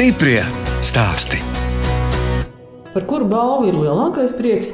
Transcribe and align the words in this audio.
Stiprie 0.00 0.40
stāsti. 0.80 1.36
Par 2.94 3.02
kuru 3.04 3.26
balvu 3.28 3.66
ir 3.68 3.74
lielākais 3.76 4.32
prieks? 4.32 4.70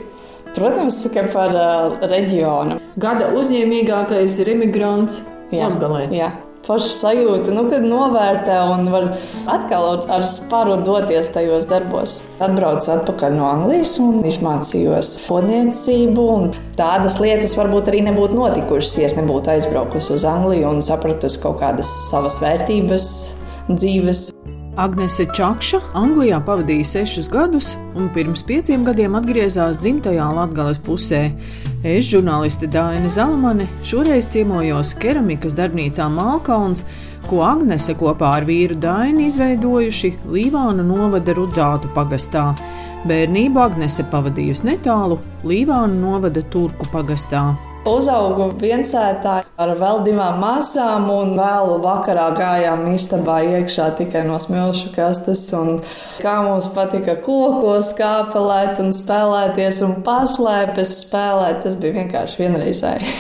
Protams, 0.54 1.00
ka 1.10 1.24
par 1.32 1.50
uh, 1.50 1.96
reģionu. 2.06 2.77
Gada 3.02 3.32
uzņēmīgākais 3.34 4.36
ir 4.45 4.52
imigrants 4.52 5.24
Latvijā. 5.50 6.04
Jā. 6.14 6.28
Paša 6.69 6.92
sajūta, 7.00 7.56
nu, 7.56 7.64
kad 7.66 7.83
novērtē 7.83 8.60
un 8.70 8.86
var 8.95 9.09
atkal 9.50 10.05
ar 10.14 10.23
spāru 10.30 10.78
doties 10.86 11.33
tajos 11.34 11.66
darbos. 11.74 12.20
Atbraucu 12.38 12.95
atpakaļ 12.95 13.34
no 13.41 13.50
Anglijas 13.50 13.97
un 14.06 14.22
izmācījos 14.30 15.16
podniecību. 15.27 16.28
Tādas 16.78 17.19
lietas 17.19 17.58
varbūt 17.58 17.91
arī 17.91 18.06
nebūtu 18.12 18.38
notikušas, 18.45 18.95
ja 19.02 19.11
es 19.11 19.19
nebūtu 19.19 19.56
aizbraukusi 19.58 20.20
uz 20.20 20.30
Angliju 20.36 20.70
un 20.70 20.86
sapratusi 20.86 21.42
kaut 21.42 21.58
kādas 21.66 21.91
savas 22.12 22.38
vērtības 22.47 23.12
dzīves. 23.74 24.28
Agnese 24.76 25.24
Čakša 25.32 25.78
Anglijā 25.96 26.36
pavadīja 26.44 26.84
sešus 26.84 27.30
gadus 27.32 27.70
un 27.96 28.10
pirms 28.12 28.42
pieciem 28.44 28.82
gadiem 28.84 29.14
atgriezās 29.16 29.78
dzimtajā 29.80 30.26
Latvijas 30.36 30.76
pusē. 30.84 31.20
Es, 31.80 32.04
žurnāliste 32.10 32.68
Dāna 32.68 33.08
Zalamane, 33.08 33.70
šoreiz 33.80 34.28
ciemojos 34.34 34.90
keramikas 35.00 35.56
darbnīcā 35.56 36.10
Malkalns, 36.12 36.84
ko 37.24 37.40
Agnese 37.48 37.94
kopā 37.96 38.34
ar 38.36 38.44
vīru 38.44 38.77
Dainu 38.77 39.24
izveidojuši 39.30 40.10
Līvānu 40.34 40.84
novada 40.84 41.33
Rudzātu 41.38 41.88
pagastā. 41.96 42.50
Bērnību 43.08 43.62
Agnese 43.64 44.05
pavadījusi 44.12 44.74
netālu 44.74 45.16
Līvānu 45.48 46.02
novada 46.02 46.44
Turku 46.52 46.84
pagastā. 46.92 47.46
Uzaugu 47.87 48.48
viensētā 48.59 49.37
ar 49.62 49.73
vēl 49.79 50.01
divām 50.09 50.41
māsām, 50.42 51.05
un 51.12 51.37
vēlu 51.39 51.77
vakarā 51.84 52.25
gājām 52.34 52.83
istabā 52.91 53.37
iekšā 53.47 53.92
tikai 54.01 54.25
no 54.27 54.41
smilšu 54.42 54.91
kastes. 54.97 55.45
Kā 56.19 56.34
mums 56.42 56.67
patika 56.75 57.14
kokos 57.23 57.92
kāpelēt 57.98 58.83
un 58.83 58.91
spēlēties 58.97 59.79
un 59.87 60.01
paslēpes 60.07 60.97
spēlēt, 61.05 61.62
tas 61.62 61.79
bija 61.79 62.01
vienkārši 62.03 62.45
vienreizēji. 62.45 63.14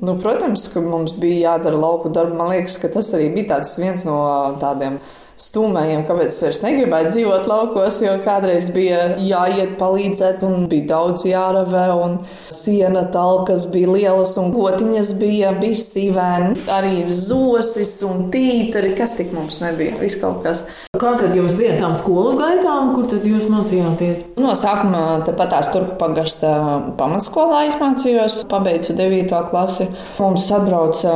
Nu, 0.00 0.14
protams, 0.16 0.62
ka 0.72 0.80
mums 0.80 1.12
bija 1.20 1.50
jādara 1.50 1.76
lauku 1.76 2.08
darbu. 2.08 2.32
Man 2.38 2.48
liekas, 2.54 2.78
ka 2.80 2.88
tas 2.88 3.10
arī 3.12 3.26
bija 3.34 3.58
viens 3.76 4.06
no 4.08 4.14
tādiem 4.56 4.96
stūmējiem, 5.40 6.04
kāpēc 6.08 6.30
es 6.30 6.42
vairs 6.44 6.60
negribēju 6.64 7.12
dzīvot 7.14 7.48
laukos, 7.48 8.00
jo 8.04 8.12
kādreiz 8.24 8.68
bija 8.74 9.16
jāiet 9.24 9.76
palīdzēt, 9.80 10.44
un 10.46 10.66
bija 10.70 10.88
daudz 10.92 11.24
jāravē, 11.28 11.86
un 11.96 12.18
siena 12.52 13.06
talkas 13.14 13.66
bija 13.72 13.94
lielas, 13.94 14.36
un 14.40 14.52
gotiņas 14.54 15.14
bija 15.20 15.54
bisīvēni, 15.60 16.66
arī 16.72 17.06
zosis 17.16 17.96
un 18.06 18.28
tītari, 18.34 18.92
kas 18.98 19.16
tik 19.18 19.32
mums 19.36 19.60
nebija, 19.64 19.96
viss 20.00 20.20
kaut 20.20 20.42
kas. 20.44 20.64
Kā 21.00 21.14
tad 21.16 21.36
jums 21.36 21.56
bija 21.56 21.78
tām 21.80 21.96
skolas 21.96 22.36
gaitām, 22.40 22.92
kur 22.96 23.08
tad 23.08 23.24
jūs 23.24 23.48
mācījāties? 23.50 24.24
No 24.40 24.52
sākuma 24.58 25.22
tepat 25.26 25.54
tās 25.54 25.70
turku 25.72 25.96
pagasta 26.00 26.50
pamatskolā 27.00 27.64
izmācījos, 27.70 28.42
pabeidzu 28.50 28.96
9. 28.98 29.32
klasi. 29.48 29.88
Mums 30.20 30.50
atbrauca 30.54 31.14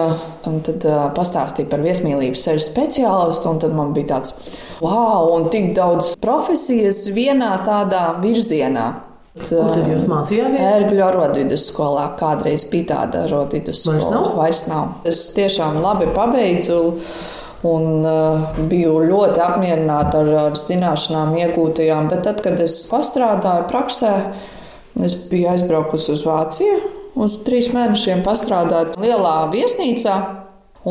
un 0.49 0.61
tad 0.65 0.85
pastāstīja 1.17 1.69
par 1.71 1.83
viesmīlības 1.85 2.47
sežu 2.49 2.65
speciālistu, 2.67 3.51
un 3.51 3.61
tad 3.63 3.75
man 3.77 3.93
bija 3.97 4.14
tāds, 4.15 4.37
wow, 4.81 5.35
un 5.35 5.51
tik 5.53 5.73
daudz 5.77 6.15
profesijas 6.23 7.05
vienā 7.15 7.53
tādā 7.67 8.07
virzienā. 8.23 8.89
Kur 9.35 9.67
tad 9.67 9.89
jūs 9.91 10.05
mācījāties? 10.07 10.61
Ērgļu 10.63 11.01
arodvidusskolā. 11.03 12.05
Kādreiz 12.21 12.69
bija 12.71 12.93
tāda 12.93 13.25
arodvidusskola. 13.27 13.97
Vairs 13.99 14.13
nav? 14.13 14.27
Vairs 14.39 14.67
nav. 14.71 14.93
Es 15.11 15.25
tiešām 15.35 15.81
labi 15.83 16.07
pabeidzu 16.15 16.77
un 17.67 18.05
uh, 18.07 18.59
biju 18.71 19.01
ļoti 19.09 19.43
apmierināta 19.43 20.21
ar, 20.23 20.31
ar 20.45 20.59
zināšanām 20.61 21.35
iegūtajām. 21.41 22.11
Bet 22.13 22.23
tad, 22.29 22.45
kad 22.45 22.63
es 22.63 22.77
pastrādāju 22.93 23.67
praksē, 23.73 24.13
es 25.03 25.17
biju 25.31 25.51
aizbraukusi 25.57 26.13
uz 26.15 26.23
Vāciju. 26.29 26.79
Uz 27.25 27.41
trīs 27.47 27.73
mēnešiem 27.75 28.23
pastrādāt 28.27 28.95
lielā 29.03 29.37
viesnīcā, 29.51 30.15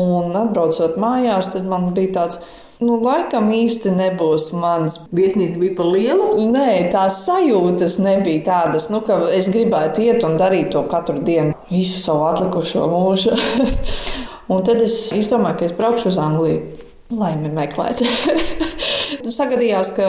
un 0.00 0.36
atbraucot 0.36 0.96
mājās, 1.00 1.52
tad 1.54 1.68
man 1.68 1.92
bija 1.96 2.14
tāds, 2.18 2.42
nu, 2.82 2.98
laikam 3.02 3.50
īsti 3.54 3.92
nebūs 3.94 4.50
mans. 4.56 4.98
Viesnīca 5.14 5.60
bija 5.60 5.76
par 5.78 5.90
lielu. 5.92 6.30
Nē, 6.50 6.68
tās 6.94 7.22
sajūtas 7.26 7.98
nebija 8.02 8.44
tādas, 8.48 8.88
nu, 8.92 9.02
ka 9.04 9.20
es 9.34 9.50
gribētu 9.54 10.06
iet 10.06 10.26
un 10.26 10.38
darīt 10.40 10.72
to 10.74 10.84
katru 10.90 11.20
dienu, 11.24 11.54
visu 11.70 12.00
savu 12.02 12.26
atlikušo 12.30 12.86
mūžu. 12.90 13.36
un 14.52 14.64
tad 14.66 14.82
es 14.84 15.08
izdomāju, 15.16 15.60
ka 15.60 15.68
es 15.68 15.76
braukšu 15.78 16.10
uz 16.12 16.20
Angliju, 16.22 16.62
lai 17.14 17.34
me 17.40 17.52
meklētu. 17.54 18.08
Sagadījās, 19.34 19.94
ka 19.96 20.08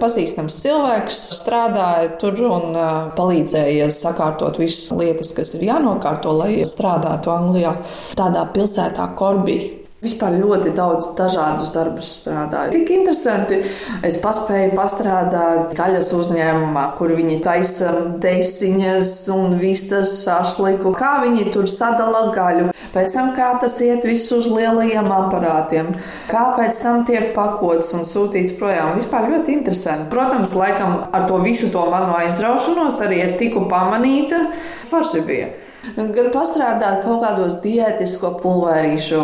pazīstams 0.00 0.56
cilvēks 0.64 1.18
strādāja 1.38 2.08
tur 2.18 2.40
un 2.48 2.74
palīdzēja 3.14 3.86
sakārtot 3.94 4.58
visas 4.58 4.90
lietas, 4.98 5.30
kas 5.36 5.54
ir 5.54 5.68
jānokārto, 5.68 6.32
lai 6.34 6.64
strādātu 6.66 7.30
Anglijā. 7.34 7.76
Tādā 8.18 8.48
pilsētā 8.54 9.12
Korbī. 9.18 9.77
Vispār 9.98 10.36
ļoti 10.38 10.70
daudz 10.78 11.08
dažādus 11.18 11.72
darbus 11.74 12.12
strādāju. 12.20 12.70
Tik 12.70 12.90
interesanti. 12.94 13.56
Es 14.06 14.20
paspēju 14.22 14.76
pastrādāt 14.78 15.74
gaļas 15.74 16.12
uzņēmumā, 16.14 16.84
kur 16.94 17.16
viņi 17.18 17.40
taisa 17.42 17.90
desiņas 18.22 19.10
un 19.34 19.58
vistas 19.58 20.20
šašliku, 20.20 20.94
kā 20.94 21.16
viņi 21.24 21.48
tur 21.50 21.66
sadala 21.66 22.28
gaļu. 22.30 22.70
Pēc 22.94 23.18
tam, 23.18 23.34
kā 23.34 23.50
tas 23.58 23.80
iet 23.82 24.06
viss 24.06 24.30
uz 24.38 24.46
lielajiem 24.46 25.10
aparātiem, 25.18 25.90
kā 26.30 26.46
pēc 26.54 26.78
tam 26.78 27.02
tiek 27.08 27.32
pakots 27.34 27.90
un 27.98 28.06
sūtīts 28.06 28.54
projām. 28.60 28.94
Vispār 29.00 29.26
ļoti 29.34 29.58
interesanti. 29.58 30.12
Protams, 30.14 30.54
laikam 30.54 31.00
ar 31.10 31.26
to 31.26 31.42
visu 31.42 31.74
to 31.74 31.88
manu 31.90 32.14
aizraušanos 32.22 33.02
arī 33.02 33.24
es 33.26 33.34
tiku 33.42 33.66
pamanīta. 33.66 34.46
Forši 34.92 35.26
bija. 35.26 35.56
Gan 35.96 36.30
pastrādāt 36.34 37.04
kaut 37.04 37.22
kādos 37.24 37.58
diētisko 37.62 38.34
pulverīšu 38.42 39.22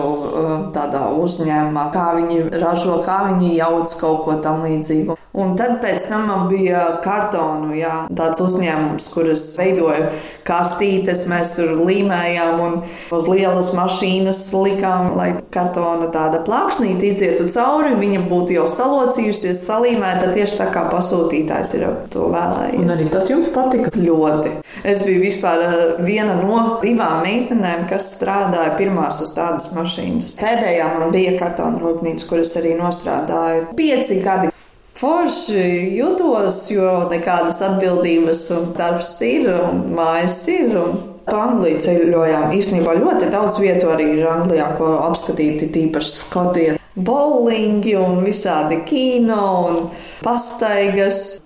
tādā 0.75 1.05
uzņēmumā, 1.21 1.89
kā 1.95 2.07
viņi 2.19 2.49
ražo, 2.63 3.01
kā 3.05 3.25
viņi 3.29 3.55
jauc 3.59 3.99
kaut 4.01 4.25
ko 4.27 4.39
tam 4.45 4.65
līdzīgu. 4.65 5.19
Un 5.35 5.57
tad 5.59 5.81
pēc 5.83 6.05
tam 6.07 6.29
man 6.31 6.45
bija 6.47 7.01
kartonu, 7.03 7.73
jā, 7.75 8.05
tāds 8.15 8.39
uzņēmums, 8.45 9.09
kuras 9.11 9.49
veidoja 9.59 10.13
kastītes, 10.47 11.25
mēs 11.27 11.57
tur 11.59 11.73
līmējām 11.83 12.61
un 12.63 12.77
uz 13.15 13.27
lielas 13.27 13.73
mašīnas 13.75 14.45
likām, 14.55 15.17
lai 15.19 15.33
kartona 15.55 16.07
tāda 16.15 16.39
plāksnīte 16.47 17.09
izietu 17.09 17.49
cauri, 17.51 17.97
viņa 17.99 18.23
būtu 18.31 18.55
jau 18.61 18.69
salocījusies, 18.71 19.65
salīmēta 19.67 20.31
tieši 20.37 20.61
tā 20.61 20.69
kā 20.71 20.85
pasūtītājs 20.93 21.75
ir 21.81 21.89
to 22.15 22.29
vēlējies. 22.31 22.79
Un 22.79 22.95
arī 22.95 23.11
tas 23.11 23.35
jums 23.35 23.51
patika? 23.57 23.91
Ļoti. 23.99 24.55
Es 24.87 25.03
biju 25.03 25.19
vispār 25.25 25.67
viena 26.07 26.39
no 26.39 26.54
divām 26.83 27.23
meitenēm, 27.25 27.87
kas 27.91 28.11
strādāja 28.19 28.75
pirmās 28.79 29.23
uz 29.25 29.33
tādas 29.37 29.71
mašīnas. 29.77 30.35
Pēdējā 30.41 30.91
man 30.97 31.15
bija 31.15 31.37
kartona 31.41 31.81
rūpnīca, 31.83 32.29
kuras 32.31 32.55
arī 32.61 32.77
nostrādāju 32.81 33.73
pieci 33.79 34.21
gadi. 34.25 34.53
Forši 34.95 35.65
jutos, 35.99 36.61
jo 36.71 37.09
nekādas 37.11 37.59
atbildības 37.67 38.47
un 38.55 38.71
darbs 38.79 39.17
ir 39.27 39.51
un 39.57 39.83
mājas 39.97 40.39
ir. 40.53 40.79
Un 40.79 41.03
Pa 41.25 41.39
Angliju 41.47 41.79
ceļojām 41.81 42.51
īstenībā 42.53 42.99
ļoti 42.99 43.31
daudz 43.33 43.57
vietu 43.63 43.89
arī 43.89 44.11
ir 44.19 44.27
Anglijā, 44.29 44.67
ko 44.77 44.91
apskatīt, 45.07 45.63
tīpaši 45.73 46.11
Skotijā. 46.19 46.75
Bowlingi 46.95 47.95
un 47.97 48.21
visādi 48.27 48.83
kino 48.87 49.47
un 49.71 49.79
pastaigas. 50.23 51.41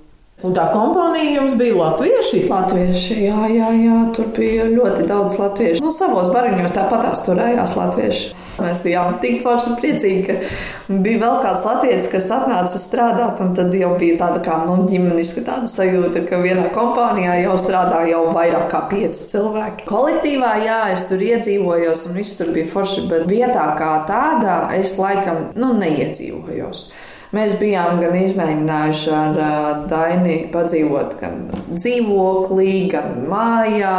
Un 0.46 0.52
tā 0.54 0.68
kompānija 0.70 1.32
jums 1.40 1.56
bija 1.58 1.74
latvieši? 1.74 2.44
Latvieši, 2.46 3.14
jā, 3.24 3.46
jā, 3.50 3.70
jā, 3.74 4.02
tur 4.14 4.28
bija 4.36 4.68
ļoti 4.70 5.06
daudz 5.08 5.34
latviešu. 5.40 5.82
Nu, 5.82 5.90
savos 5.94 6.30
bariņos 6.30 6.76
tāpatās 6.76 7.24
turējās 7.26 7.74
latvieši. 7.74 8.28
Mēs 8.58 8.82
bijām 8.82 9.16
tik 9.22 9.40
forši 9.42 9.74
priecīgi, 9.78 10.22
ka 10.28 10.94
bija 11.02 11.20
vēl 11.24 11.34
kāds 11.42 11.64
latviečs, 11.66 12.08
kas 12.10 12.30
atnāca 12.34 12.78
strādāt, 12.82 13.42
un 13.42 13.52
tad 13.58 13.74
jau 13.74 13.92
bija 13.98 14.20
tāda 14.22 14.38
kā 14.46 14.60
nu, 14.66 14.78
ģimeniska 14.86 15.42
tāda 15.46 15.70
sajūta, 15.70 16.22
ka 16.30 16.40
vienā 16.42 16.68
kompānijā 16.74 17.36
jau 17.42 17.58
strādā 17.58 18.04
jau 18.10 18.24
vairāk 18.34 18.70
kā 18.70 18.84
pieci 18.94 19.28
cilvēki. 19.34 19.90
Kolektīvā, 19.90 20.54
jā, 20.66 20.80
es 20.94 21.06
tur 21.10 21.22
iedzīvojos, 21.32 22.08
un 22.08 22.18
viss 22.18 22.38
tur 22.38 22.54
bija 22.54 22.70
forši, 22.70 23.08
bet 23.10 23.26
vietā 23.30 23.68
kā 23.78 23.92
tādā 24.10 24.60
es 24.78 24.94
laikam 24.98 25.48
nu, 25.58 25.74
neiedzīvojos. 25.82 26.88
Mēs 27.36 27.58
bijām 27.60 27.98
gan 28.00 28.14
izmēģinājuši 28.16 29.10
ar 29.12 29.40
Daini 29.90 30.36
padzīvot 30.52 31.18
gan 31.20 31.42
dzīvoklī, 31.74 32.70
gan 32.92 33.26
mājā, 33.28 33.96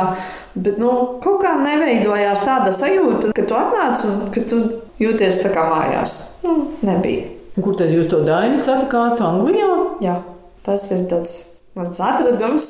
bet 0.58 0.80
nu, 0.82 0.94
kaut 1.22 1.44
kā 1.44 1.54
neveidojās 1.62 2.42
tāda 2.46 2.74
sajūta, 2.74 3.34
ka 3.38 3.46
tu 3.46 3.60
atnāc 3.60 4.02
un 4.10 4.24
ka 4.34 4.46
tu 4.50 4.64
jūties 5.04 5.44
tā 5.46 5.54
kā 5.54 5.68
mājās. 5.70 6.18
Nu, 6.48 6.58
nebija. 6.86 7.30
Kur 7.60 7.78
tad 7.78 7.94
jūs 7.94 8.10
to 8.10 8.24
Daini 8.26 8.58
satikāt? 8.64 9.22
Anglijā? 9.22 9.70
Jā, 10.02 10.20
tas 10.66 10.90
ir 10.96 11.06
tāds 11.12 11.38
mans 11.80 12.02
atradums. 12.04 12.68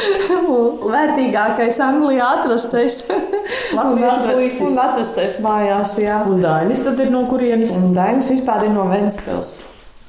Vērtīgākais 0.94 1.78
Anglijā 1.84 2.30
atrastais. 2.38 3.02
Latviešu 3.76 4.70
un 4.70 4.80
atrastais 4.80 5.38
mājās, 5.44 5.96
jā. 6.00 6.22
Un 6.28 6.42
Dainis 6.44 6.82
tad 6.86 7.00
ir 7.04 7.12
no 7.12 7.24
kurienes? 7.30 7.74
Un 7.76 7.94
Dainis 7.96 8.32
vispār 8.32 8.68
ir 8.68 8.74
no 8.74 8.88
Ventspils. 8.90 9.54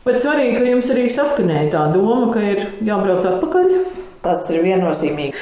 Bet 0.05 0.19
svarīgi, 0.21 0.57
ka 0.59 0.65
jums 0.69 0.91
arī 0.93 1.05
saskanēja 1.09 1.69
tā 1.73 1.85
doma, 1.95 2.29
ka 2.33 2.43
ir 2.45 2.67
jābrauc 2.85 3.25
atpakaļ. 3.25 3.71
Tas 4.25 4.43
ir 4.53 4.61
viennozīmīgi. 4.65 5.33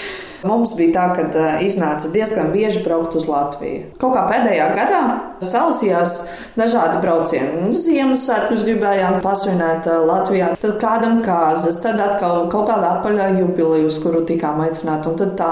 Mums 0.43 0.73
bija 0.75 0.91
tā, 0.97 1.03
ka 1.15 1.27
uh, 1.29 1.61
iznāca 1.63 2.09
diezgan 2.11 2.49
bieži 2.51 2.81
braukt 2.83 3.15
uz 3.15 3.29
Latviju. 3.31 3.93
Kaut 3.99 4.15
kā 4.15 4.25
pēdējā 4.27 4.65
gadā 4.75 5.03
salasījās 5.45 6.15
dažādi 6.59 6.99
braucieni. 7.03 7.67
Nu, 7.67 7.77
Ziemassvētkus 7.77 8.65
gribējām 8.67 9.19
pasvinēt 9.23 9.89
uh, 9.89 10.01
Latvijā, 10.07 10.51
tad 10.61 10.77
kādam 10.81 11.21
kāzas, 11.25 11.79
tad 11.83 12.01
atkal 12.03 12.47
kaut 12.53 12.69
kāda 12.71 12.95
apaļā 12.97 13.29
jubileja, 13.39 13.87
uz 13.89 13.99
kuru 14.03 14.23
tikām 14.27 14.63
aicināti. 14.65 15.11
Un 15.11 15.21
tad 15.21 15.33
tā 15.39 15.51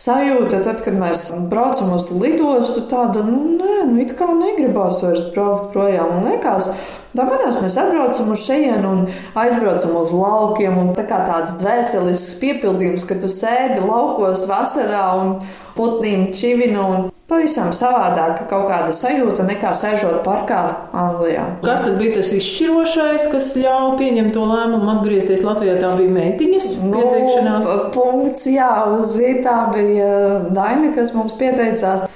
sajūta, 0.00 0.62
tad, 0.66 0.84
kad 0.84 0.98
mēs 0.98 1.30
braucam 1.50 1.94
uz 1.96 2.08
lidostu, 2.12 2.86
tāda, 2.90 3.24
nu, 3.26 3.56
nē, 3.60 3.80
nu, 3.90 3.98
it 4.04 4.16
kā 4.18 4.30
negribās 4.32 5.02
vairs 5.04 5.26
braukt 5.34 5.72
projām. 5.76 6.18
Un 6.18 6.30
liekas, 6.30 6.74
Tāpat 7.16 7.62
mēs 7.62 7.76
atbraucam 7.80 8.32
uz 8.34 8.42
šejienu 8.44 8.88
un 8.92 9.04
aizbraucam 9.40 9.94
uz 10.02 10.12
laukiem. 10.12 10.80
Tā 10.98 11.06
kā 11.08 11.22
tāds 11.24 11.56
dvēselisks 11.62 12.36
piepildījums, 12.42 13.06
ka 13.08 13.16
tu 13.22 13.30
sēdi 13.32 13.80
laukos 13.80 14.44
vasarā 14.50 15.06
un 15.22 15.36
putnīm 15.78 16.28
čivinu. 16.36 16.82
Un 16.84 17.06
pavisam 17.30 17.72
savādāka 17.74 18.46
kaut 18.50 18.68
kāda 18.70 18.92
sajūta 18.94 19.46
nekā 19.48 19.72
sēžot 19.74 20.20
parkā 20.26 20.60
Anglijā. 20.96 21.46
Kas 21.64 21.82
tad 21.86 21.98
bija 22.00 22.20
tas 22.20 22.30
izšķirošais, 22.36 23.26
kas 23.32 23.50
ļāva 23.58 23.96
pieņemt 23.98 24.34
to 24.36 24.44
lēmumu 24.46 24.92
atgriezties 24.94 25.42
Latvijā? 25.46 25.78
Tā 25.82 25.94
bija 25.98 26.14
meitiņas 26.20 26.70
nu, 26.84 26.94
pieteikšanās. 27.00 27.72
Punkts, 27.96 28.46
jā, 28.50 28.70
uz 28.94 29.16
zītā 29.16 29.58
bija 29.74 30.12
Daina, 30.54 30.94
kas 30.94 31.12
mums 31.16 31.34
pieteicās. 31.40 32.06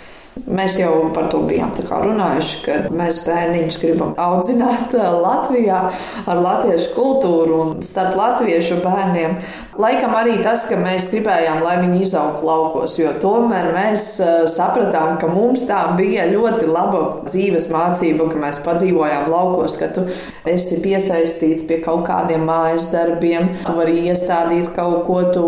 Mēs 0.46 0.76
jau 0.78 1.10
par 1.14 1.26
to 1.30 1.40
bijām 1.44 1.72
runājuši, 1.74 2.58
ka 2.64 2.76
mēs 2.94 3.18
bērniņus 3.26 3.78
gribam 3.82 4.12
audzināt 4.18 4.94
uh, 4.96 5.10
Latvijā 5.20 5.80
ar 5.90 6.40
latviešu 6.40 6.94
kultūru 6.94 7.58
un 7.64 7.82
starp 7.84 8.14
latviešu 8.18 8.78
bērniem. 8.84 9.36
Laikam 9.81 10.15
arī 10.19 10.38
tas, 10.44 10.67
ka 10.71 10.79
mēs 10.81 11.11
gribējām, 11.12 11.61
lai 11.65 11.77
viņi 11.82 12.03
izaugtu 12.06 12.47
laukos, 12.47 12.97
jo 13.00 13.12
tomēr 13.23 13.71
mēs 13.75 14.06
uh, 14.23 14.31
sapratām, 14.50 15.17
ka 15.21 15.31
mums 15.31 15.67
tā 15.69 15.81
bija 15.99 16.27
ļoti 16.31 16.69
laba 16.71 17.03
dzīves 17.27 17.69
mācība, 17.73 18.29
ka 18.32 18.41
mēs 18.44 18.62
padzīvojām 18.65 19.29
laukos, 19.32 19.79
ka 19.81 19.91
tu 19.94 20.06
esi 20.49 20.81
piesaistīts 20.85 21.67
pie 21.69 21.81
kaut 21.85 22.06
kādiem 22.09 22.47
mājas 22.49 22.88
darbiem, 22.94 23.50
tu 23.67 23.77
vari 23.77 23.99
iestādīt 24.09 24.73
kaut 24.77 25.05
ko, 25.09 25.21
tu 25.35 25.47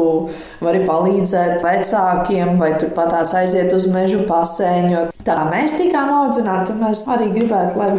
vari 0.64 0.84
palīdzēt 0.88 1.64
vecākiem 1.64 2.58
vai 2.60 2.74
turpatās 2.80 3.34
aiziet 3.38 3.72
uz 3.76 3.88
mežu 3.92 4.24
pasē 4.28 4.72
ģimeņu. 4.72 5.12
Tā 5.26 5.36
mēs 5.50 5.76
tikām 5.78 6.10
audzināti, 6.20 6.74
un 6.74 6.82
mēs 6.86 7.04
arī 7.10 7.30
gribētu, 7.34 7.78
lai 7.78 7.90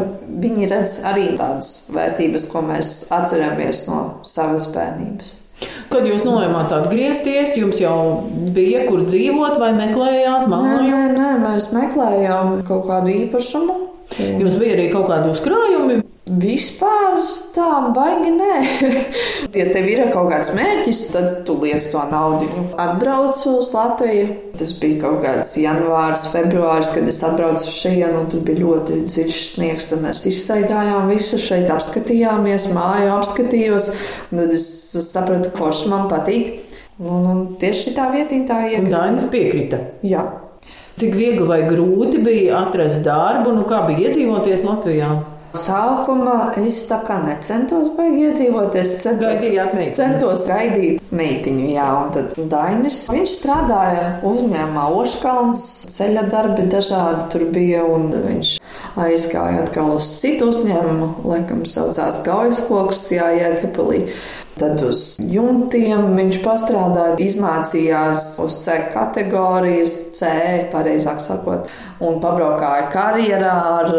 viņi 0.43 0.71
redz 0.71 0.97
arī 1.07 1.29
tādas 1.37 1.89
vērtības, 1.93 2.49
ko 2.51 2.65
mēs 2.71 2.95
atceramies 3.13 3.85
no 3.87 4.03
savas 4.23 4.67
bērnības. 4.73 5.42
Kad 5.93 6.07
jūs 6.09 6.23
nolēmāt 6.25 6.71
atgriezties, 6.73 7.51
jums 7.59 7.77
jau 7.77 7.97
bija 8.55 8.87
kur 8.87 9.03
dzīvot, 9.05 9.59
vai 9.61 9.75
meklējāt 9.77 10.47
māju? 10.49 10.87
Nē, 10.87 11.01
nē, 11.13 11.19
nē 11.19 11.27
mēs 11.43 11.67
meklējām 11.75 12.63
kaut 12.65 12.87
kādu 12.89 13.13
īpašumu. 13.13 13.75
Jums 14.17 14.57
bija 14.57 14.73
arī 14.73 14.87
kaut 14.89 15.05
kādi 15.11 15.29
uzkrājumi, 15.35 15.99
Vispār 16.23 17.17
tā 17.51 17.69
baigi 17.91 18.29
nē. 18.31 18.59
ja 19.59 19.65
tev 19.75 19.87
ir 19.91 20.05
kaut 20.13 20.29
kāds 20.31 20.53
mērķis, 20.55 21.01
tad 21.11 21.25
tu 21.43 21.57
liec 21.59 21.83
to 21.91 21.99
naudu. 22.07 22.47
Atbraucu 22.79 23.57
uz 23.59 23.73
Latviju. 23.75 24.29
Tas 24.55 24.71
bija 24.79 25.01
kaut 25.01 25.19
kāds 25.25 25.51
janvārs, 25.59 26.29
februāris, 26.31 26.93
kad 26.95 27.09
es 27.11 27.19
atbraucu 27.27 27.67
šejienu, 27.67 28.21
un 28.21 28.31
tur 28.31 28.45
bija 28.47 28.61
ļoti 28.61 29.01
dziļš 29.03 29.41
sniegs. 29.49 29.89
Tad 29.91 30.05
mēs 30.05 30.23
izstaigājām 30.31 31.11
visu 31.11 31.41
šeit, 31.43 31.67
apskatījāmies, 31.75 32.69
māju 32.71 33.11
apskatījos. 33.17 33.91
Tad 34.31 34.55
es 34.55 34.69
sapratu, 35.09 35.51
forši 35.59 35.91
man 35.91 36.07
patīk. 36.13 36.55
Un, 37.03 37.27
un 37.33 37.45
tieši 37.59 37.97
tā 37.97 38.07
vietā 38.15 38.39
tā 38.47 38.63
iekrita. 38.69 38.95
Dainis 38.95 39.27
piekrita. 39.33 39.83
Jā. 40.07 40.23
Cik 41.03 41.19
viegli 41.19 41.43
vai 41.49 41.65
grūti 41.67 42.23
bija 42.23 42.63
atrast 42.63 43.03
darbu, 43.03 43.57
nu 43.57 43.67
kā 43.67 43.83
bija 43.89 44.07
iedzīvoties 44.07 44.63
Latvijā? 44.63 45.11
Sākumā 45.53 46.55
es 46.57 46.79
tā 46.89 46.97
kā 47.05 47.19
necentos 47.21 47.91
baigi 47.93 48.23
iedzīvoties. 48.25 48.93
Centos, 49.03 49.43
centos 49.93 50.45
gaidīt 50.49 51.11
meitiņu, 51.13 51.67
jā, 51.75 51.85
un 51.99 52.09
tad 52.15 52.39
Dainis. 52.49 53.03
Viņš 53.13 53.35
strādāja 53.37 54.07
uzņēmumā 54.25 54.87
Oškalns, 54.97 55.65
ceļa 55.93 56.25
darbi 56.31 56.65
dažādi 56.73 57.27
tur 57.29 57.45
bija, 57.53 57.83
un 57.85 58.09
viņš 58.25 58.55
aizgāja 59.05 59.61
atkal 59.67 59.93
uz 59.99 60.09
citu 60.23 60.49
uzņēmumu, 60.49 61.11
laikam 61.29 61.67
saucās 61.69 62.23
Gaujas 62.25 62.63
koks, 62.65 63.05
jā, 63.13 63.29
Jēkabelī. 63.37 64.07
Tad 64.53 64.81
uz 64.85 65.17
jumtiem 65.33 66.13
viņš 66.13 66.37
pastrādāja, 66.43 67.15
izmācījās 67.25 68.27
uz 68.43 68.59
C 68.61 68.75
kategorijas, 68.93 69.95
C, 70.19 70.29
pareizāk 70.73 71.23
sakot, 71.25 71.71
un 72.03 72.19
pabraukāja 72.21 72.85
karjerā 72.93 73.53
ar 73.79 73.93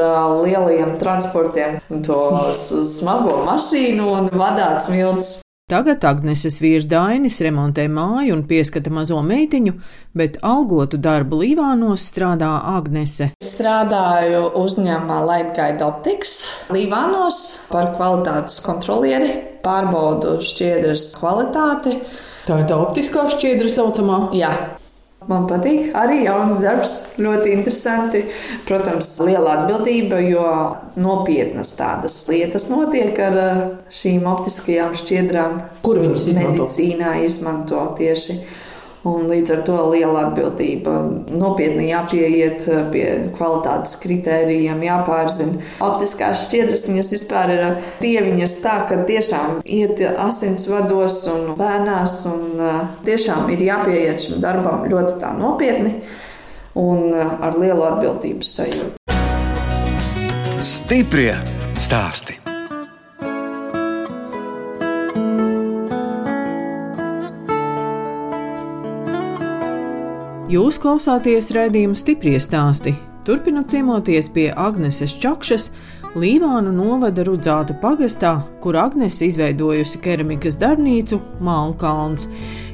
lieliem 0.44 0.94
transportiem, 1.00 1.80
to 2.06 2.20
smago 2.54 3.40
mašīnu 3.48 4.12
un 4.14 4.30
vadāts 4.30 4.90
milts. 4.94 5.40
Tagad 5.64 6.02
Agneses 6.04 6.58
vīrs 6.60 6.84
Dainis 6.84 7.38
remontē 7.40 7.86
māju 7.88 8.34
un 8.36 8.42
pieskata 8.44 8.90
mazo 8.92 9.22
meitiņu, 9.24 9.72
bet 10.12 10.36
algotu 10.44 11.00
darbu 11.00 11.38
Līvānos 11.40 12.04
strādā 12.10 12.50
Agnese. 12.74 13.30
Strādāju 13.40 14.42
uzņēmumā 14.60 15.22
Lightguide 15.24 15.88
Optics 15.88 16.36
Līvānos 16.68 17.40
par 17.72 17.94
kvalitātes 17.96 18.60
kontrolieri, 18.60 19.32
pārbaudu 19.64 20.36
šķiedras 20.44 21.14
kvalitāti. 21.16 21.96
Tā 22.44 22.60
ir 22.60 22.68
tā 22.68 22.82
optiskā 22.84 23.24
šķiedra 23.32 23.72
saucamā? 23.72 24.26
Jā. 24.36 24.52
Man 25.30 25.46
patīk 25.48 25.94
arī 25.96 26.24
jauns 26.26 26.60
darbs, 26.60 26.98
ļoti 27.16 27.54
interesanti. 27.54 28.24
Protams, 28.68 29.14
liela 29.24 29.54
atbildība, 29.60 30.18
jo 30.24 30.44
nopietnas 31.00 31.72
tādas 31.78 32.18
lietas 32.28 32.68
notiek 32.72 33.18
ar 33.24 33.38
eh, 33.40 33.62
šīm 33.94 34.28
optiskajām 34.28 34.92
šķiedrām, 35.00 35.56
kur 35.84 36.02
viņas 36.02 36.28
izmanto? 36.34 36.52
medicīnā 36.52 37.16
izmanto 37.24 37.86
tieši. 37.98 38.38
Un 39.04 39.26
līdz 39.28 39.52
ar 39.52 39.62
to 39.66 39.76
liela 39.92 40.22
atbildība. 40.28 40.94
Nopietni 41.36 41.90
jāpieiet 41.90 42.64
pie 42.92 43.06
kvalitātes 43.36 43.98
kritērijiem, 44.00 44.80
jāpārzina. 44.86 45.60
Optiskās 45.84 46.46
šķiedras 46.46 46.86
viņas 46.88 47.12
vispār 47.12 47.52
ir 47.52 47.64
dieviņas 48.00 48.54
tā, 48.64 48.78
ka 48.88 49.02
tiešām 49.08 49.58
iet 49.64 50.00
asinsvados 50.24 51.18
un 51.34 51.52
bērnās. 51.58 52.20
Un 52.32 52.62
tiešām 53.04 53.52
ir 53.52 53.66
jāpieiet 53.68 54.24
šim 54.24 54.40
darbam 54.44 54.86
ļoti 54.88 55.18
tā 55.20 55.34
nopietni 55.36 55.98
un 56.80 57.12
ar 57.14 57.58
lielu 57.60 57.84
atbildības 57.90 58.56
sajūtu. 58.56 58.96
Stiprie 60.64 61.34
stāstī! 61.76 62.43
Jūs 70.54 70.76
klausāties 70.78 71.48
raidījumu 71.50 71.96
stipri 71.98 72.36
stāstī. 72.38 72.92
Turpinot 73.26 73.72
ciemoties 73.72 74.28
pie 74.30 74.52
Agneses 74.52 75.16
Čakšas, 75.18 75.70
Līvānu 76.14 76.70
novada 76.70 77.24
Rudzāta 77.26 77.74
pagastā, 77.80 78.36
kur 78.62 78.76
Agnese 78.78 79.26
izveidojusi 79.26 79.98
keramikas 80.04 80.54
darbnīcu 80.60 81.18
Mālkalns. 81.42 82.28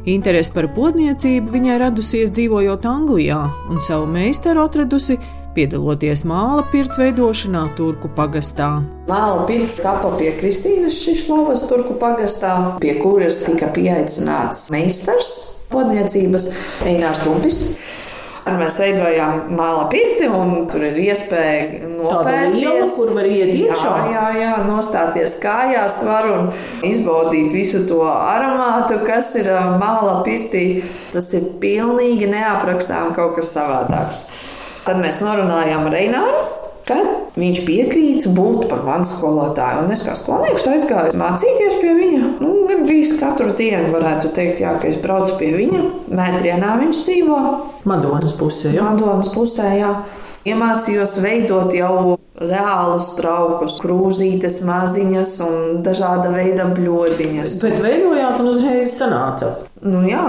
Interesi 0.04 0.52
par 0.52 0.68
podniecību 0.76 1.54
viņai 1.54 1.78
radusies 1.80 2.34
dzīvojot 2.36 2.84
Anglijā, 2.90 3.38
un 3.72 3.80
savu 3.80 4.10
meistaru 4.12 4.66
atradusi 4.66 5.16
piedaloties 5.56 6.26
māla 6.28 6.66
pirts 6.74 7.00
veidošanā 7.00 7.62
Turku 7.78 8.10
pagastā. 8.18 8.68
Māla 9.08 9.46
pirts 9.48 9.80
kapa 9.80 10.12
pie 10.18 10.34
Kristīnas 10.42 11.00
Šišlovas 11.06 11.64
Turku 11.70 11.96
pagastā, 12.02 12.58
pie 12.82 12.98
kuras 13.00 13.40
tika 13.46 13.72
pieaicināts 13.72 14.68
meistars 14.74 15.59
podniecības 15.70 16.50
Einārs 16.86 17.24
Tumpis. 17.24 17.62
Mēs 18.50 18.78
veidojām 18.80 19.52
māla 19.54 19.84
pirti, 19.92 20.26
un 20.26 20.64
tur 20.70 20.82
ir 20.88 20.96
iespēja 20.98 21.86
nopērties, 21.86 22.94
kur 22.96 23.12
var 23.18 23.28
iet 23.28 23.52
iekšā. 23.54 23.92
Jā, 24.10 24.24
jā, 24.34 24.52
nostāties 24.66 25.36
kājās 25.42 26.00
var 26.08 26.26
un 26.32 26.48
izbaudīt 26.86 27.52
visu 27.54 27.84
to 27.86 28.00
aromātu, 28.08 28.98
kas 29.06 29.34
ir 29.38 29.52
māla 29.78 30.22
pirtī. 30.26 30.80
Tas 31.12 31.30
ir 31.36 31.52
pilnīgi 31.62 32.30
neaprakstām 32.32 33.12
kaut 33.14 33.36
kas 33.38 33.52
savādāks. 33.54 34.24
Tad 34.88 34.98
mēs 35.04 35.20
norunājām 35.22 35.86
ar 35.90 36.00
Kad 36.88 37.36
viņš 37.38 37.60
piekrīt 37.66 38.28
būt 38.34 38.66
par 38.70 38.84
manu 38.86 39.06
skolotāju. 39.08 39.84
Un 39.84 39.94
es 39.94 40.04
kā 40.06 40.14
skolnieks 40.18 40.66
aizgāju 40.70 41.18
mācīties 41.20 41.76
pie 41.82 41.92
viņa. 41.98 42.30
Nu, 42.40 42.54
Gan 42.70 42.84
drīz 42.86 43.16
katru 43.18 43.50
dienu 43.58 43.90
varētu 43.90 44.30
teikt, 44.34 44.62
jā, 44.62 44.76
ka 44.78 44.86
es 44.90 44.98
braucu 45.02 45.34
pie 45.40 45.50
viņa. 45.56 45.82
Mētrienā 46.14 46.76
viņš 46.84 47.04
dzīvo. 47.06 47.38
Madonas 47.90 48.36
pusē, 48.38 48.74
jā. 48.76 48.86
Madonas 48.86 49.32
pusē, 49.34 49.72
jā. 49.80 49.94
Iemācījos 50.48 51.18
veidot 51.20 51.74
jau 51.76 52.16
reālus 52.40 53.10
traukus, 53.18 53.76
krūzītes 53.82 54.62
maziņas 54.64 55.34
un 55.44 55.82
dažāda 55.84 56.30
veida 56.32 56.70
bļodiņas. 56.72 57.58
Bet 57.66 57.82
veidojāt 57.84 58.40
un 58.40 58.54
uzreiz 58.54 58.94
sanāca. 58.96 59.52
Nu, 59.80 60.02
jā, 60.04 60.22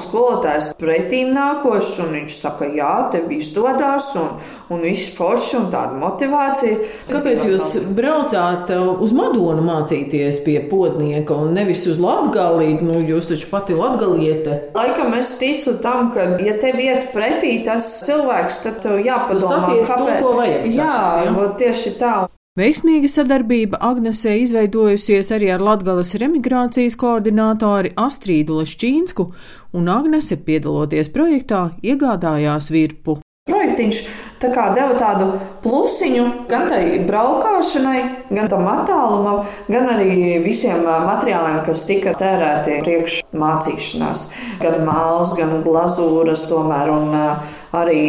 skolotājs 0.00 0.70
pretīm 0.80 1.34
nākošs, 1.36 1.98
un 2.06 2.14
viņš 2.16 2.36
saka, 2.40 2.70
jā, 2.72 2.92
tev 3.12 3.28
izdodas, 3.36 4.06
un, 4.16 4.38
un 4.72 4.84
viss 4.86 5.10
forši 5.12 5.58
un 5.58 5.66
tāda 5.74 5.98
motivācija. 6.00 6.78
Kāpēc 7.10 7.42
jūs 7.50 7.76
braucāt 7.96 8.72
uh, 8.72 8.94
uz 9.04 9.12
Madonu 9.12 9.64
mācīties 9.66 10.40
pie 10.46 10.56
podnieka 10.70 11.36
un 11.36 11.52
nevis 11.58 11.84
uz 11.90 12.00
Latgalī? 12.00 12.70
Nu, 12.80 13.02
jūs 13.04 13.28
taču 13.28 13.50
pati 13.52 13.76
latgaliete. 13.76 14.56
Laikam 14.78 15.12
es 15.18 15.34
ticu 15.40 15.76
tam, 15.84 16.08
ka, 16.16 16.38
ja 16.40 16.56
tev 16.62 16.80
iet 16.80 17.10
pretī 17.12 17.58
tas 17.66 17.90
cilvēks, 18.06 18.62
tad 18.64 18.80
tev 18.86 19.04
jāpadomā, 19.04 19.60
satiec 19.68 19.92
to, 19.92 20.16
ko 20.24 20.32
vajag 20.40 20.70
Jā, 20.72 20.88
satikt, 20.88 21.28
ja? 21.28 21.36
vot 21.36 21.60
tieši 21.60 21.94
tā. 22.00 22.14
Veiksmīga 22.54 23.08
sadarbība 23.10 23.80
Agnesē 23.82 24.36
izveidojusies 24.38 25.32
arī 25.34 25.48
ar 25.50 25.62
Latgales 25.66 26.12
remigrācijas 26.22 26.94
koordinātori 26.94 27.90
Astrīdu 27.98 28.60
Lešķīnsku, 28.60 29.26
un 29.74 29.90
Agnese, 29.90 30.38
piedaloties 30.38 31.10
projektā, 31.10 31.64
iegādājās 31.82 32.70
virpu. 32.70 33.16
Projektiņš 33.50 34.00
tā 34.38 34.52
kā 34.54 34.68
deva 34.70 34.94
tādu 34.94 35.32
plusiņu 35.66 36.30
gan 36.46 36.70
tai 36.70 37.02
braukšanai, 37.02 37.98
gan 38.30 38.46
tam 38.54 38.70
attālumam, 38.70 39.50
gan 39.66 39.90
arī 39.98 40.38
visiem 40.46 40.86
materiāliem, 40.86 41.58
kas 41.66 41.82
tika 41.90 42.14
tērēti 42.22 42.84
priekš 42.86 43.24
mācīšanās. 43.34 44.28
Gan 44.62 44.84
mākslas, 44.86 45.40
gan 45.42 45.58
glazūras, 45.66 46.46
tomēr, 46.54 46.98
un 47.02 47.18
arī 47.82 48.04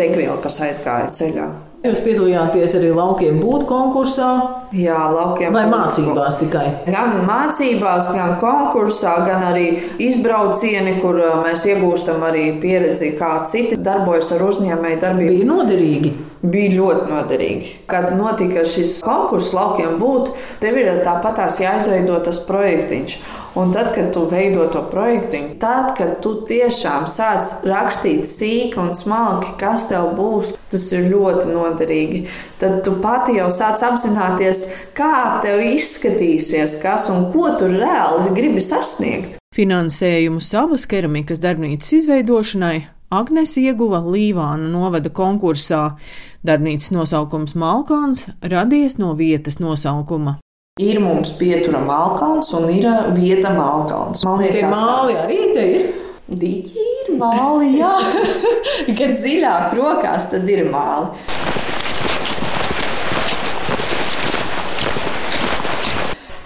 degviela, 0.00 0.40
kas 0.40 0.64
aizgāja 0.70 1.12
ceļā. 1.20 1.52
Jūs 1.80 2.02
piedalījāties 2.04 2.74
arī 2.76 2.90
laukiem 2.92 3.38
būt 3.40 3.62
konkursā 3.68 4.30
Jā, 4.76 4.98
laukiem 5.10 5.54
vai 5.56 5.64
mācībās 5.66 6.36
tikai? 6.38 6.66
Gan 6.86 7.24
mācībās, 7.26 8.12
gan 8.14 8.36
konkursā, 8.38 9.16
gan 9.26 9.48
arī 9.48 9.64
izbraucieni, 9.98 10.98
kur 11.00 11.18
ā, 11.24 11.32
mēs 11.42 11.64
iegūstam 11.72 12.22
arī 12.28 12.44
pieredzi, 12.62 13.16
kā 13.18 13.40
citi 13.50 13.80
darbojas 13.80 14.30
ar 14.36 14.44
uzņēmēju 14.46 15.00
darbību. 15.02 15.32
Bija 15.40 15.48
noderīgi. 15.48 16.12
Bija 16.42 16.72
ļoti 16.76 17.10
noderīgi. 17.10 17.70
Kad 17.90 18.14
notika 18.16 18.64
šis 18.68 18.98
konkurss 19.04 19.52
laukiem 19.56 19.98
būt, 20.00 20.32
tev 20.62 20.78
ir 20.80 21.02
tāpatās 21.04 21.60
jāizveido 21.60 22.18
tas 22.24 22.40
projektiņš. 22.46 23.16
Un 23.58 23.72
tad, 23.74 23.90
kad 23.96 24.12
tu 24.14 24.22
veido 24.30 24.68
to 24.70 24.84
projektiņu, 24.92 25.56
tad, 25.60 25.92
kad 25.98 26.20
tu 26.22 26.36
tiešām 26.46 27.08
sāc 27.10 27.64
rakstīt 27.66 28.22
sīki 28.28 28.78
un 28.78 28.92
smalki, 28.94 29.56
kas 29.60 29.88
tev 29.90 30.12
būs, 30.18 30.52
tas 30.70 30.86
ir 30.94 31.08
ļoti 31.10 31.50
noderīgi. 31.50 32.22
Tad 32.62 32.80
tu 32.86 32.94
pati 33.02 33.34
jau 33.40 33.48
sāc 33.54 33.82
apzināties, 33.88 34.68
kā 34.94 35.42
tev 35.42 35.64
izskatīsies, 35.66 36.78
kas 36.82 37.10
un 37.10 37.26
ko 37.34 37.50
tu 37.58 37.68
reāli 37.74 38.30
gribi 38.38 38.62
sasniegt. 38.64 39.40
Finansējumu 39.50 40.38
savas 40.38 40.86
keramikas 40.86 41.42
darbnīcas 41.42 41.90
izveidošanai 41.98 42.99
Agnese 43.10 43.58
ieguva 43.66 43.98
Līvāna 44.06 44.68
novada 44.70 45.10
konkursā. 45.10 45.96
Darbnīcas 46.46 46.92
nosaukums 46.94 47.56
Malkāns 47.58 48.28
radies 48.38 49.00
no 49.02 49.16
vietas 49.18 49.56
nosaukuma. 49.58 50.36
Ir 50.78 51.00
mums 51.02 51.32
pietura 51.34 51.80
malkāns 51.82 52.52
un 52.54 52.68
ir 52.70 52.86
vieta 53.16 53.50
malkāns. 53.56 54.22
Man 54.22 54.44
Tie 54.44 54.62
māli 54.62 55.16
arī 55.24 55.38
te 55.56 55.64
ir. 55.72 55.88
Dīķi 56.30 56.86
ir 56.92 57.10
māli, 57.18 57.72
jā. 57.80 57.90
Kad 59.00 59.16
dziļāk 59.18 59.74
rokās, 59.74 60.30
tad 60.30 60.46
ir 60.46 60.70
māli. 60.70 61.10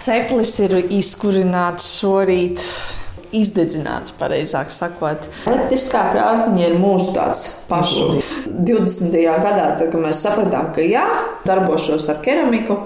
Ceplis 0.01 0.57
ir 0.65 0.79
izkurināts 0.89 1.93
šorīt. 1.99 2.65
Izdedzināts, 3.35 4.13
pareizāk 4.19 4.71
sakot. 4.73 5.25
Elektriskā 5.49 6.05
krāsniņa 6.13 6.69
ir 6.69 6.77
mūsu 6.79 7.11
tāds 7.15 7.43
pašu. 7.69 8.21
20. 8.47 9.17
gadā, 9.43 9.75
tad, 9.79 9.89
kad 9.91 9.99
mēs 9.99 10.23
sapratām, 10.23 10.71
ka 10.75 10.85
jā, 10.85 11.05
darbošos 11.47 12.07
ar 12.13 12.21
keramiku, 12.25 12.79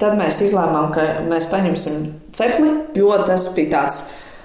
tad 0.00 0.18
mēs 0.20 0.42
izlēmām, 0.48 0.90
ka 0.94 1.06
mēs 1.30 1.48
paņemsim 1.52 2.06
cepli, 2.36 2.72
jo 2.98 3.12
tas 3.26 3.48
bija 3.56 3.72
tāds 3.78 4.02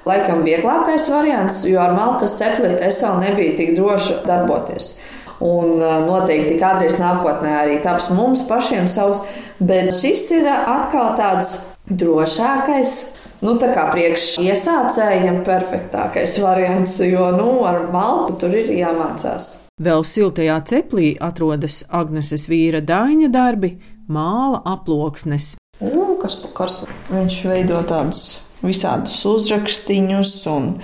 laikam 0.07 0.45
vieglākais 0.45 1.07
variants, 1.11 1.63
jo 1.69 1.81
ar 1.81 1.95
malkas 1.97 2.37
cepli 2.39 2.73
es 2.81 3.01
vēl 3.03 3.19
nebiju 3.25 3.57
tik 3.59 3.73
droši 3.77 4.21
darboties. 4.27 4.95
Un 5.41 5.79
ā, 5.81 5.93
noteikti 6.05 6.59
kādreiz 6.61 6.99
nākotnē 7.01 7.55
arī 7.63 7.79
taps 7.81 8.11
mums 8.13 8.43
pašiem 8.49 8.85
savs, 8.89 9.23
bet 9.57 9.89
šis 9.97 10.27
ir 10.37 10.49
atkal 10.51 11.15
tāds 11.17 11.55
drošākais. 11.89 12.99
Nu, 13.41 13.55
tā 13.57 13.71
kā 13.73 13.87
priekš 13.89 14.35
iesācējiem 14.43 15.39
perfektākais 15.41 16.35
variants, 16.43 16.99
jo 17.01 17.31
nu, 17.33 17.63
ar 17.65 17.87
malku 17.89 18.35
tur 18.37 18.53
ir 18.53 18.69
jāmācās. 18.77 19.47
Vēl 19.81 20.05
siltajā 20.05 20.59
ceplī 20.69 21.15
atrodas 21.17 21.79
Agneses 21.89 22.45
vīra 22.51 22.83
Daiņa 22.85 23.31
darbi, 23.33 23.71
māla 24.05 24.61
aploksnes. 24.75 25.55
U, 25.81 26.19
kas 26.21 26.37
par 26.43 26.53
karstu? 26.59 26.91
Viņš 27.09 27.39
veido 27.49 27.81
tādus 27.89 28.21
visādus 28.61 29.17
uzrakstīņus 29.25 30.35
un 30.53 30.75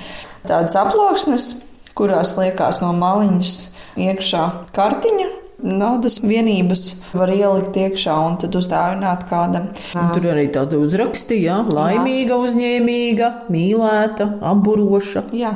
tādas 0.42 0.82
aploksnes, 0.82 1.52
kurās 1.94 2.34
liekās 2.42 2.82
no 2.82 2.90
maliņas 2.98 3.54
iekšā 4.02 4.48
kartiņa. 4.74 5.30
Naudas 5.58 6.20
vienības 6.22 6.84
var 7.18 7.32
ielikt 7.34 7.78
iekšā 7.82 8.14
un 8.28 8.36
tad 8.38 8.54
uzdāvināt 8.60 9.24
kādam. 9.30 9.72
Tur 9.90 10.28
arī 10.36 10.46
tāda 10.54 10.78
uzrakstīja, 10.78 11.64
laimīga, 11.74 12.38
uzņēmīga, 12.46 13.32
mīlēta, 13.50 14.30
apburoša. 14.52 15.26
Jā. 15.34 15.56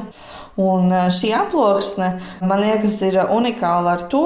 Un 0.62 0.90
ā, 0.90 1.06
šī 1.14 1.32
aploksne 1.38 2.10
man 2.42 2.66
liekas 2.66 2.98
ir 3.08 3.22
unikāla 3.30 3.96
ar 4.00 4.08
to, 4.10 4.26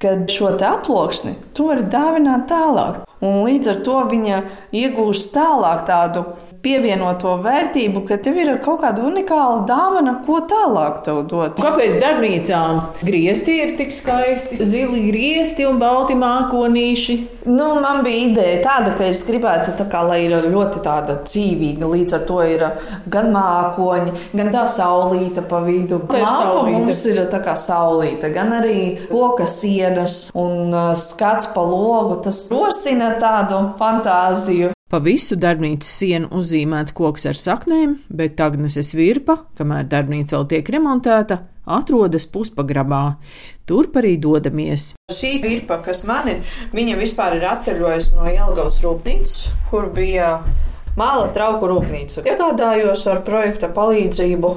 ka 0.00 0.16
šo 0.32 0.54
aploksni 0.56 1.36
tu 1.52 1.68
vari 1.68 1.84
dāvināt 1.92 2.48
tālāk. 2.50 3.05
Un 3.24 3.38
līdz 3.46 3.70
ar 3.72 3.78
to 3.84 4.00
viņa 4.10 4.38
iegūst 4.76 5.30
tālāk 5.32 5.86
tādu 5.88 6.24
pievienoto 6.60 7.36
vērtību, 7.44 8.02
ka 8.08 8.18
tev 8.20 8.36
ir 8.42 8.50
kaut 8.64 8.82
kāda 8.82 9.06
unikāla 9.08 9.62
dāvana, 9.68 10.18
ko 10.26 10.42
tālāk 10.44 11.00
tev 11.06 11.22
dot. 11.30 11.56
Kāpēc 11.62 11.96
darbnīcā 12.02 12.60
griezti 13.06 13.56
ir 13.62 13.72
tik 13.78 13.96
skaisti? 13.96 14.60
Zili 14.68 15.06
griezti 15.08 15.64
un 15.64 15.80
balti 15.80 16.18
mākonīši. 16.18 17.18
Nu, 17.46 17.66
man 17.80 18.02
bija 18.02 18.26
ideja 18.26 18.58
tāda, 18.64 18.92
ka 18.98 19.06
es 19.06 19.20
gribētu, 19.26 19.76
tā 19.78 19.86
kā, 19.90 20.00
lai 20.08 20.24
ir 20.24 20.48
ļoti 20.50 20.82
tāda 20.82 21.20
dzīvīga. 21.22 21.86
Līdz 21.92 22.16
ar 22.18 22.24
to 22.26 22.40
ir 22.42 22.64
gan 23.12 23.30
mākoņi, 23.34 24.14
gan 24.34 24.50
tā 24.54 24.64
saulīta 24.70 25.44
pa 25.46 25.62
vidu. 25.62 26.00
Saulīte. 26.10 26.72
mums 26.74 27.04
ir 27.06 27.22
tā 27.30 27.42
kā 27.44 27.54
saulīta, 27.54 28.32
gan 28.34 28.50
arī 28.58 28.80
koka 29.10 29.46
sienas 29.46 30.26
un 30.34 30.74
uh, 30.74 30.90
skats 30.98 31.52
pa 31.54 31.62
logu. 31.62 32.18
Tas 32.26 32.48
rosina 32.50 33.14
tādu 33.22 33.62
fantāziju. 33.78 34.75
Pa 34.86 35.00
visu 35.02 35.34
darbnīcas 35.34 35.88
sienu 35.98 36.28
uzzīmēts 36.38 36.94
koks 36.94 37.24
ar 37.26 37.34
saknēm, 37.34 37.96
bet 38.06 38.38
Agneses 38.38 38.92
virpa, 38.94 39.34
kamēr 39.58 39.88
darbnīca 39.90 40.36
vēl 40.36 40.44
tiek 40.52 40.68
remontēta, 40.70 41.40
atrodas 41.66 42.28
puspagrabā. 42.30 43.00
Turp 43.66 43.98
arī 43.98 44.12
dodamies. 44.22 44.92
Šī 45.10 45.32
virpa, 45.42 45.80
kas 45.82 46.04
man 46.06 46.30
ir, 46.30 46.54
viņa 46.70 47.00
vispār 47.00 47.34
ir 47.40 47.48
atceļojusi 47.50 48.14
no 48.14 48.28
Jelgavas 48.30 48.78
rūpnīcas, 48.84 49.34
kur 49.72 49.90
bija 49.96 50.36
māla 50.94 51.32
trauku 51.34 51.66
rūpnīca. 51.72 52.22
Iegādājos 52.22 53.08
ar 53.10 53.24
projekta 53.26 53.74
palīdzību 53.74 54.54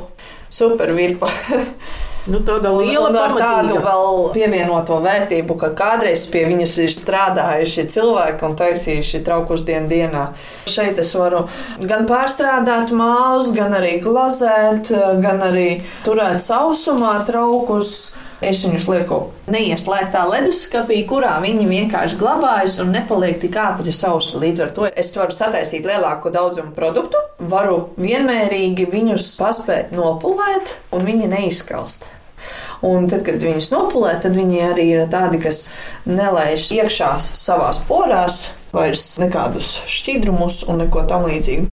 super 0.61 0.93
virpa. 0.93 1.33
Nu, 2.27 2.41
tāda 2.43 2.73
Un, 2.75 2.83
liela 2.83 3.07
un 3.07 3.17
ar 3.17 3.33
tādu 3.37 3.79
vēl 3.83 4.17
pievienoto 4.35 4.99
vērtību, 5.03 5.55
ka 5.61 5.71
kādreiz 5.77 6.25
pie 6.29 6.43
viņas 6.49 6.75
ir 6.83 6.93
strādājuši 6.93 7.85
cilvēki 7.95 8.45
un 8.45 8.57
taisījuši 8.59 9.23
traukus 9.25 9.63
dienu 9.67 9.87
dienā. 9.91 10.25
Šeit 10.69 10.99
es 10.99 11.13
varu 11.15 11.45
gan 11.79 12.07
pārstrādāt 12.09 12.91
mākslu, 12.91 13.55
gan 13.55 13.77
arī 13.79 13.97
glazēt, 14.03 14.91
gan 15.23 15.45
arī 15.47 15.69
turēt 16.05 16.43
sausumā 16.43 17.21
traukus. 17.29 18.11
Es 18.39 18.61
viņus 18.63 18.85
lieku 18.87 19.17
neieslēgtā 19.51 20.21
leduskapī, 20.29 21.01
kurā 21.09 21.33
viņi 21.43 21.65
vienkārši 21.67 22.19
glabājas 22.21 22.77
un 22.79 22.93
nepaliek 22.95 23.41
tik 23.41 23.57
ātri 23.59 23.91
sausi. 23.95 24.37
Līdz 24.39 24.63
ar 24.63 24.71
to 24.77 24.87
es 24.87 25.11
varu 25.19 25.35
sataisīt 25.35 25.87
lielāku 25.87 26.31
daudzumu 26.31 26.71
produktu, 26.77 27.19
varu 27.39 27.89
vienmērīgi 27.99 28.87
viņus 28.93 29.33
paspēt 29.41 29.91
nopulēt, 29.95 30.77
un 30.95 31.03
viņi 31.09 31.27
neizkalst. 31.35 32.07
Un 32.79 33.09
tad, 33.11 33.25
kad 33.27 33.43
viņus 33.43 33.73
nopulē, 33.73 34.13
tad 34.23 34.37
viņi 34.39 34.61
arī 34.69 34.85
ir 34.93 35.01
tādi, 35.11 35.41
kas 35.43 35.65
nelaiž 36.07 36.69
iekšā 36.77 37.11
savā 37.19 37.73
porās 37.89 38.53
vairs 38.71 39.17
nekādus 39.19 39.81
šķidrumus 39.91 40.63
un 40.71 40.79
neko 40.85 41.03
tam 41.09 41.27
līdzīgu. 41.27 41.67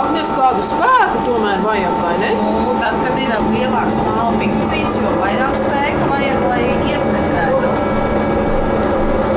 Agnes 0.00 0.34
kādu 0.36 0.68
spēku 0.68 1.24
tomēr 1.30 1.64
vajag, 1.64 1.96
vai 2.04 2.14
ne? 2.20 2.34
Nu, 2.42 2.76
tad, 2.82 3.00
kad 3.06 3.16
ir 3.24 3.32
lielāks 3.54 3.96
māla 4.04 4.36
pikucīts, 4.36 5.00
jo 5.00 5.16
vairāk 5.22 5.56
spēka 5.64 6.12
vajag, 6.12 6.44
lai 6.50 6.62
iecementētu. 6.92 7.72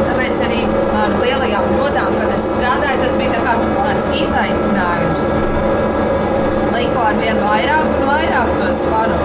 Tāpēc 0.09 0.43
arī 0.47 0.63
ar 1.03 1.15
lielajām 1.19 1.65
brodām, 1.73 2.13
kad 2.19 2.33
es 2.35 2.45
strādāju, 2.53 3.01
tas 3.03 3.15
bija 3.19 3.33
tā 3.33 3.41
kā 3.43 3.53
tāds 3.75 4.09
izaicinājums. 4.21 5.25
Liku 6.73 7.01
ar 7.03 7.17
vien 7.19 7.39
vairāk 7.43 7.89
un 7.99 8.07
vairāk 8.09 8.53
to 8.61 8.69
svaru. 8.77 9.17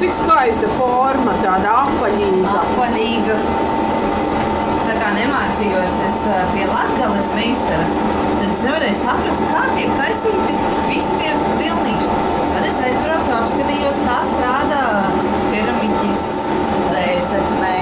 Cik 0.00 0.12
skaista 0.18 0.68
forma, 0.76 1.36
tāda 1.44 1.72
apaļīga. 1.86 2.56
Apaļīga. 2.64 3.38
Tā 4.86 4.96
kā 5.00 5.12
nemācījos 5.16 6.00
es 6.08 6.18
eh, 6.30 6.42
pie 6.52 6.66
Latgales 6.68 7.32
meistara, 7.38 7.86
tad 8.26 8.44
es 8.50 8.60
nevarēju 8.64 8.98
saprast, 9.00 9.46
kā 9.52 9.64
tiek 9.78 9.94
taisīti 9.98 10.58
visi 10.90 11.16
tie 11.20 11.32
pilnīši. 11.60 12.10
Tad 12.56 12.68
es 12.68 12.82
aizbraucu, 12.90 13.32
apskatījos, 13.38 14.02
kā 14.06 14.18
strādā 14.32 14.84
keramiķis, 15.54 16.28
Lēsepnē. 16.92 17.74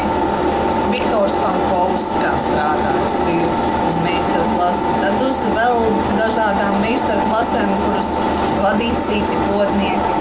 Viktors 0.95 1.35
Pankovs, 1.43 2.13
kā 2.23 2.33
strādā. 2.39 2.91
Es 3.03 3.15
biju 3.25 3.47
uz 3.89 3.97
meistara 4.05 4.45
klasi. 4.53 4.93
Tad 5.03 5.23
uz 5.27 5.34
vēl 5.53 5.81
dažādām 6.19 6.79
meistara 6.83 7.25
klasēm, 7.29 7.71
kuras 7.83 8.15
vadīja 8.63 9.03
citi 9.07 9.41
potnieki. 9.49 10.13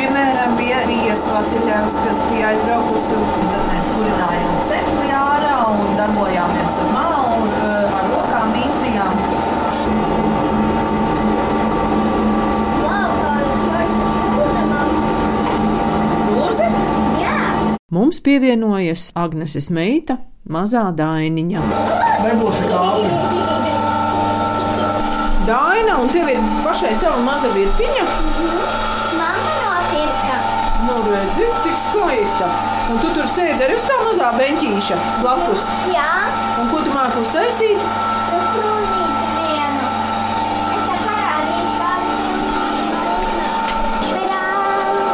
Piemēram, 0.00 0.54
bija 0.56 0.80
Rijas 0.88 1.26
Vasiljevs, 1.28 1.96
kas 2.06 2.20
bija 2.30 2.52
aizbraukusi, 2.54 3.16
un 3.16 3.50
tad 3.52 3.66
mēs 3.68 3.90
kurinājām 3.92 4.54
cepli 4.68 5.10
ārā 5.12 5.56
un 5.74 5.94
darbojāmies 5.98 6.78
ar 6.84 6.92
malu, 6.94 7.50
eh, 7.50 7.98
ar 7.98 8.08
rokām 8.14 8.54
mīcījām. 8.56 9.14
Krūze? 16.30 16.70
Mums 17.90 18.22
pievienojas 18.24 19.10
Agneses 19.18 19.68
meita, 19.68 20.16
mazā 20.48 20.88
dainiņa. 20.96 21.66
Nebūs 22.24 22.64
kāpi. 22.70 23.19
Daina, 25.80 25.96
un 26.02 26.08
tev 26.12 26.28
ir 26.28 26.40
pašai 26.64 26.90
sava 27.00 27.16
maza 27.24 27.48
virpiņa. 27.54 28.02
Mamma 29.16 29.54
nopirka. 29.62 30.36
Nu, 30.84 30.96
redzi, 31.06 31.46
cik 31.64 31.78
skaista. 31.80 32.50
Un 32.92 33.00
tu 33.00 33.08
tur 33.16 33.24
sēdi 33.30 33.64
arī 33.64 33.78
uz 33.80 33.86
tā 33.88 33.96
mazā 34.04 34.28
beņķīša 34.36 35.00
blakus. 35.24 35.70
Jā, 35.94 36.10
Un 36.60 36.68
ko 36.68 36.82
tu 36.84 36.92
māki 36.92 37.22
uztaisīt? 37.24 37.88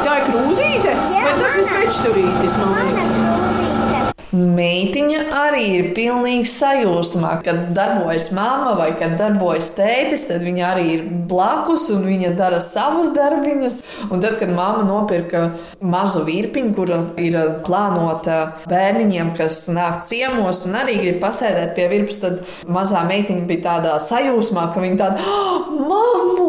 Tā 0.07 0.13
ir 0.21 0.25
krūzīte, 0.29 0.93
Jā, 1.11 1.23
vai 1.27 1.33
tas 1.41 1.57
ir 1.59 1.65
mana. 1.65 1.71
svečturītis, 1.73 2.59
man 2.61 2.73
Mana 2.75 2.85
liekas. 2.91 3.15
krūzīte. 3.17 3.46
Meitiņa 4.37 5.21
arī 5.33 5.63
ir 5.79 5.87
pilnīgi 5.97 6.49
sajūsmā, 6.51 7.31
kad 7.47 7.71
darbojas 7.77 8.29
mamma 8.37 8.75
vai 8.77 8.91
kad 8.99 9.15
darbojas 9.21 9.71
tētis, 9.77 10.27
tad 10.29 10.45
viņa 10.45 10.65
arī 10.69 10.85
ir 10.97 11.05
blakus 11.31 11.87
un 11.95 12.05
viņa 12.05 12.35
dara 12.37 12.59
savus 12.65 13.13
darbiņus. 13.17 13.81
Un 14.11 14.21
tad, 14.21 14.37
kad 14.41 14.53
mamma 14.53 14.85
nopirka 14.85 15.47
mazu 15.81 16.25
virpiņu, 16.27 16.75
kura 16.77 16.99
ir 17.23 17.39
plānota 17.67 18.41
bērniņiem, 18.69 19.33
kas 19.39 19.63
nāk 19.73 20.05
ciemos 20.09 20.67
un 20.69 20.77
arī 20.83 20.99
grib 21.01 21.21
pasēdēt 21.25 21.73
pie 21.79 21.89
virpas, 21.95 22.21
tad 22.27 22.43
mazā 22.69 23.07
meitiņa 23.09 23.49
bija 23.49 23.65
tādā 23.71 23.97
sajūsmā, 24.03 24.69
ka 24.75 24.85
viņa 24.85 25.01
tāda 25.01 25.25
oh,- 25.25 25.71
mammu, 25.91 26.49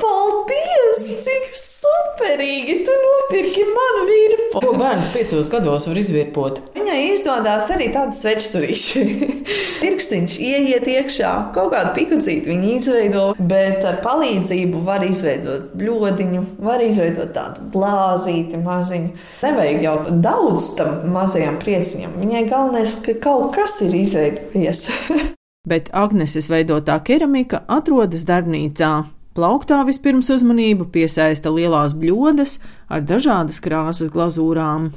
paldies! 0.00 1.04
Cik 1.26 1.54
superīgi! 1.58 2.80
Tu 2.86 2.96
nopirki 3.04 3.64
manu 3.70 4.04
virpu! 4.08 4.62
Ko 4.62 4.74
bērns 4.78 5.10
piecos 5.14 5.50
gados 5.52 5.86
var 5.90 6.00
izvirpot? 6.00 6.60
Viņai 6.76 6.98
izdodas 7.12 7.68
arī 7.74 7.90
tāds 7.94 8.22
svečturīši. 8.22 9.04
Pirkstiņš 9.82 10.38
ieiet 10.42 10.86
iekšā, 10.90 11.32
kaut 11.54 11.70
kādu 11.74 11.92
pikucīti 11.98 12.50
viņa 12.50 12.70
izveido, 12.78 13.24
bet 13.38 13.86
ar 13.86 14.00
palīdzību 14.02 14.82
var 14.86 15.04
izveidot 15.06 15.72
bludiņu, 15.78 16.44
var 16.64 16.82
izveidot 16.82 17.30
tādu 17.36 17.68
glāzīti 17.74 18.58
maziņu. 18.64 19.12
Nevajag 19.44 19.84
jau 19.86 19.96
daudz 20.24 20.72
tam 20.80 21.10
mazajam 21.14 21.60
prieciņam. 21.62 22.18
Viņai 22.18 22.46
galvenais, 22.50 22.96
ka 23.04 23.18
kaut 23.22 23.52
kas 23.58 23.80
ir 23.86 23.94
izveidojies. 24.02 24.88
Bet 25.68 25.90
Agneses 25.92 26.48
veidotā 26.48 26.96
keramika 27.04 27.60
atrodas 27.68 28.24
darbnīcā. 28.28 28.92
Plauktā 29.38 29.76
vispirms 29.86 30.26
uzmanību 30.34 30.88
piesaista 30.90 31.52
lielās 31.54 31.92
bļodas 31.94 32.56
ar 32.90 33.04
dažādas 33.06 33.60
krāsas 33.62 34.08
glazūrām. 34.10 34.88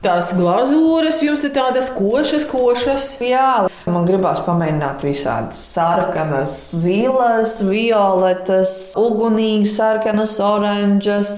Tās 0.00 0.30
glazūras 0.38 1.18
jums 1.26 1.44
ir 1.44 1.52
tādas 1.52 1.90
košas, 1.92 2.46
košas. 2.48 3.04
Jā, 3.20 3.66
man 3.84 4.08
gribās 4.08 4.40
pamēģināt 4.46 5.04
visādas 5.04 5.60
sarkanas, 5.74 6.56
zilas, 6.86 7.58
violetas, 7.68 8.72
ugunīgas, 8.96 9.76
sarkanas, 9.76 10.38
oranžas. 10.40 11.34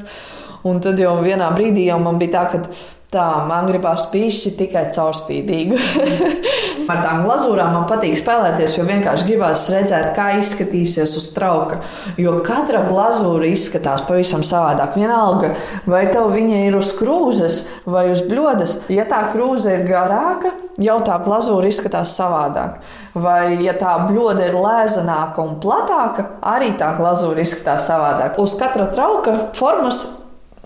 Un 0.62 0.78
tad 0.84 1.02
jau 1.02 1.16
vienā 1.26 1.50
brīdī 1.58 1.88
jau 1.88 1.98
man 2.06 2.22
bija 2.22 2.36
tā, 2.36 2.46
ka 2.54 2.62
tā, 3.10 3.26
man 3.50 3.66
gribās 3.72 4.06
pīšķi 4.14 4.54
tikai 4.62 4.86
caurspīdīgu. 4.94 5.82
Ar 6.88 7.02
tām 7.04 7.24
glazūrām 7.26 7.74
man 7.74 7.86
patīk 7.88 8.16
spēlēties, 8.16 8.78
jo 8.78 8.86
vienkārši 8.88 9.26
gribās 9.28 9.66
redzēt, 9.72 10.12
kā 10.16 10.30
izskatīsies 10.40 11.16
uz 11.20 11.26
trauka. 11.34 11.82
Jo 12.20 12.38
katra 12.44 12.84
glazūra 12.88 13.50
izskatās 13.50 14.04
pavisam 14.08 14.44
savādāk. 14.46 14.96
Vienalga, 14.96 15.52
vai 15.88 16.06
tev 16.12 16.30
viņa 16.32 16.62
ir 16.68 16.78
uz 16.78 16.94
krūzes 16.96 17.60
vai 17.84 18.08
uz 18.12 18.22
bļodas. 18.24 18.78
Ja 18.92 19.04
tā 19.08 19.26
krūze 19.34 19.76
ir 19.76 19.84
garāka, 19.88 20.54
jau 20.80 20.98
tā 21.04 21.18
glazūra 21.24 21.68
izskatās 21.68 22.14
savādāk. 22.16 22.80
Vai, 23.18 23.58
ja 23.64 23.74
tā 23.76 23.96
bļoda 24.08 24.48
ir 24.48 24.56
lēzāka 24.56 25.42
un 25.44 25.58
platāka, 25.62 26.24
arī 26.40 26.72
tā 26.80 26.94
glazūra 26.96 27.44
izskatās 27.44 27.88
savādāk. 27.90 28.40
Uz 28.40 28.56
katra 28.60 28.88
trauka 28.94 29.36
formas 29.58 30.06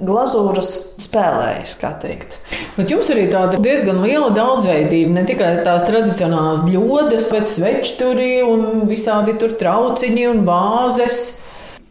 glazūras 0.02 0.72
spēlējas, 1.02 1.76
kā 1.80 1.92
teikt. 2.02 2.34
Bet 2.76 2.90
jums 2.92 3.10
arī 3.12 3.28
tāda 3.32 3.60
diezgan 3.62 4.02
liela 4.02 4.30
daudzveidība. 4.34 5.14
Ne 5.18 5.24
tikai 5.28 5.52
tās 5.66 5.86
tradicionālās 5.88 6.64
bļodas, 6.66 7.30
bet 7.34 7.52
svečturi 7.52 8.34
un 8.46 8.86
visādi 8.90 9.36
tur 9.40 9.54
trauciņi 9.60 10.28
un 10.32 10.44
vāzes. 10.48 11.22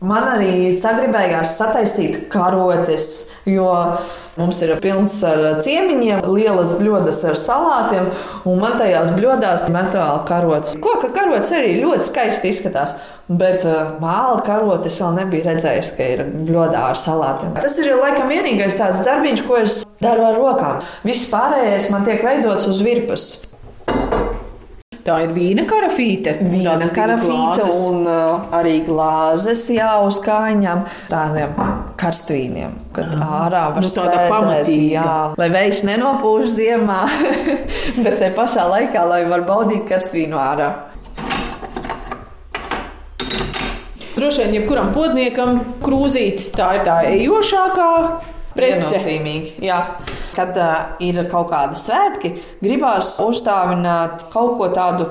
Man 0.01 0.25
arī 0.25 0.71
sagribējās 0.73 1.59
sataisīt 1.59 2.15
karotes, 2.33 3.03
jo 3.45 3.67
mums 4.33 4.61
ir 4.65 4.71
pilns 4.81 5.19
ar 5.29 5.59
ciemiņiem, 5.61 6.23
lielas 6.25 6.73
bļodas 6.79 7.19
ar 7.29 7.37
salātiem, 7.37 8.07
un 8.49 8.57
man 8.63 8.79
tajās 8.79 9.13
bļodās 9.13 9.67
metāla 9.69 10.23
karotes. 10.25 10.73
Koka 10.81 11.11
karotes 11.13 11.53
arī 11.53 11.75
ļoti 11.83 12.09
skaisti 12.09 12.49
izskatās. 12.49 12.95
Bet 13.29 13.61
uh, 13.69 13.93
māla 14.01 14.41
karotes 14.43 14.97
vēl 15.03 15.13
nebija 15.21 15.51
redzējis, 15.51 15.93
ka 15.95 16.09
ir 16.15 16.25
bļodā 16.49 16.81
ar 16.89 16.97
salātiem. 16.97 17.53
Tas 17.61 17.77
ir 17.79 17.93
laikam 17.93 18.33
vienīgais 18.33 18.81
tāds 18.81 19.05
darbiņš, 19.05 19.45
ko 19.45 19.61
es 19.61 19.83
daru 20.01 20.25
ar 20.31 20.41
rokām. 20.41 20.81
Viss 21.05 21.29
pārējais 21.29 21.93
man 21.93 22.09
tiek 22.09 22.25
veidots 22.25 22.65
uz 22.73 22.81
virpas. 22.81 23.29
Tā 25.01 25.15
ir 25.23 25.31
vīna 25.33 25.63
karafīte. 25.65 26.35
Vīna 26.45 26.85
karafīte 26.93 27.63
un 27.87 28.03
uh, 28.05 28.43
arī 28.53 28.75
glāzes 28.85 29.63
jā, 29.73 29.89
uz 30.05 30.19
kājām, 30.21 30.83
tādiem 31.09 31.55
karstvīniem, 31.97 32.75
kad 32.93 33.15
ārā 33.17 33.63
var 33.73 33.81
Nu, 33.81 33.89
tāda 33.89 34.13
sēdēt, 34.13 34.29
pamatīga. 34.29 34.91
jā, 34.93 35.15
lai 35.41 35.49
vējš 35.55 35.81
nenopūš 35.89 36.53
ziemā, 36.53 36.99
bet 38.05 38.19
te 38.21 38.29
pašā 38.37 38.67
laikā, 38.75 39.07
lai 39.09 39.23
var 39.31 39.41
baudīt 39.49 39.87
karstvīnu 39.89 40.37
ārā. 40.37 40.69
Droši 44.15 44.43
vien, 44.43 44.59
jebkuram 44.59 44.91
podniekam 44.93 45.63
krūzītis 45.81 46.51
tā 46.53 46.75
ir 46.77 46.83
tā 46.85 46.99
ejošākā 47.09 47.91
prece. 48.53 48.83
Viennozīmīgi, 48.83 49.55
jā. 49.65 49.79
Kad 50.36 50.58
uh, 50.60 50.74
ir 51.04 51.22
kaut 51.32 51.52
kādi 51.52 51.80
svētki, 51.80 52.36
gribās 52.63 53.17
uzstāvināt 53.24 54.28
kaut 54.34 54.58
ko 54.60 54.70
tādu 54.74 55.10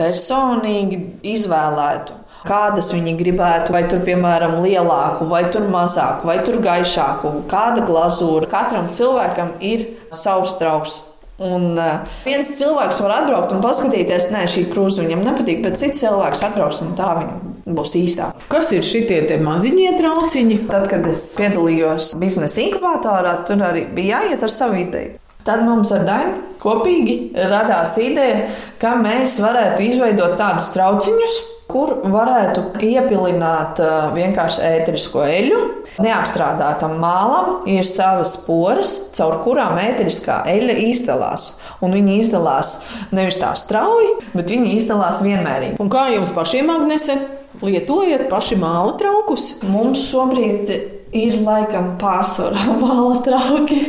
personīgi 0.00 1.00
izvēlētu. 1.34 2.16
Kādas 2.48 2.88
viņi 2.94 3.18
gribētu, 3.18 3.74
vai 3.74 3.82
tur, 3.88 4.00
piemēram, 4.06 4.62
lielāku, 4.64 5.26
vai 5.28 5.42
tur 5.52 5.66
mazāku, 5.68 6.24
vai 6.30 6.38
tur 6.44 6.56
gaišāku, 6.64 7.34
kāda 7.50 7.84
glazūra. 7.84 8.48
Katram 8.48 8.88
cilvēkam 8.96 9.58
ir 9.60 9.84
savs 10.08 10.56
trauks. 10.60 11.02
Un 11.40 11.72
uh, 11.80 12.02
viens 12.24 12.48
cilvēks 12.58 13.00
var 13.04 13.16
atbraukt 13.22 13.54
un 13.56 13.62
paskatīties, 13.64 14.28
nē, 14.32 14.44
šī 14.52 14.66
krūze 14.72 15.04
viņam 15.04 15.24
nepatīk, 15.24 15.62
bet 15.64 15.80
cits 15.80 16.04
cilvēks 16.04 16.44
atbrauks 16.48 16.82
un 16.84 16.92
tā 16.98 17.14
viņam 17.16 17.49
būs 17.66 17.96
īstā. 18.00 18.30
Kas 18.52 18.72
ir 18.76 18.84
te 19.28 19.38
maziņie 19.40 19.96
trauciņi? 19.98 20.60
Tad, 20.70 20.88
kad 20.92 21.06
es 21.10 21.32
piedalījos 21.40 22.14
biznesa 22.20 22.64
inkubatorā, 22.66 23.40
tur 23.48 23.64
arī 23.70 23.86
bija 23.94 24.20
jāiet 24.20 24.46
ar 24.46 24.54
savu 24.54 24.80
ideju. 24.84 25.18
Tad 25.44 25.62
mums 25.64 25.88
ar 25.96 26.04
Dainu 26.04 26.34
kopīgi 26.60 27.32
radās 27.48 27.96
ideja, 28.02 28.50
ka 28.80 28.92
mēs 29.00 29.38
varētu 29.40 29.86
izveidot 29.88 30.36
tādus 30.40 30.68
trauciņus, 30.74 31.38
kur 31.70 31.92
varētu 32.10 32.64
iepilināt 32.82 33.80
ā, 33.80 33.90
vienkārši 34.16 34.62
ēterisko 34.66 35.22
eļļu. 35.24 35.60
Neapstrādātam 36.02 36.96
mālam 37.00 37.68
ir 37.70 37.86
savas 37.88 38.34
poras, 38.44 38.96
caur 39.16 39.38
kurām 39.44 39.78
ēteriskā 39.80 40.42
eļļa 40.50 40.78
izdalās. 40.90 41.50
Un 41.84 41.94
viņi 41.96 42.18
izdalās 42.24 42.74
nevis 43.14 43.40
tā 43.40 43.52
strauji, 43.58 44.16
bet 44.34 44.50
viņi 44.52 44.74
izdalās 44.80 45.22
vienmērīgi. 45.24 45.78
Un 45.82 45.92
kā 45.92 46.08
jums 46.14 46.34
pašiem, 46.36 46.72
Agnese, 46.74 47.16
lietojat 47.64 48.28
paši 48.30 48.58
māla 48.60 48.96
traukus? 49.00 49.52
Mums 49.68 50.06
šobrīd 50.08 50.72
ir 51.16 51.38
laikam 51.44 51.94
pārsvarā 52.00 52.74
māla 52.82 53.20
trauki, 53.26 53.80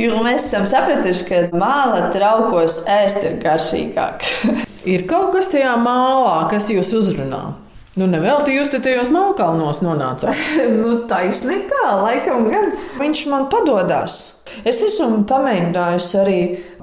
jo 0.00 0.20
mēs 0.24 0.48
esam 0.48 0.68
sapratuši, 0.70 1.26
ka 1.28 1.40
māla 1.54 2.08
traukos 2.14 2.84
ēst 2.90 3.24
ir 3.26 3.40
garšīgāk. 3.42 4.28
Ir 4.88 5.02
kaut 5.04 5.34
kas 5.34 5.50
tajā 5.52 5.74
mālā, 5.76 6.46
kas 6.48 6.70
jūs 6.72 6.94
uzrunā. 6.96 7.42
Nu, 8.00 8.06
nevelti 8.08 8.54
jūs 8.54 8.70
te 8.72 8.78
tajos 8.80 9.10
mākalnos 9.12 9.82
nonācāt. 9.84 10.38
nu, 10.80 11.02
taisnība 11.10 11.68
tā, 11.68 11.88
laikam 12.00 12.46
gan. 12.48 12.70
Viņš 12.96 13.24
man 13.28 13.48
padodas. 13.52 14.14
Es 14.64 14.80
esmu 14.86 15.26
pamēģinājusi 15.28 16.16
arī 16.22 16.40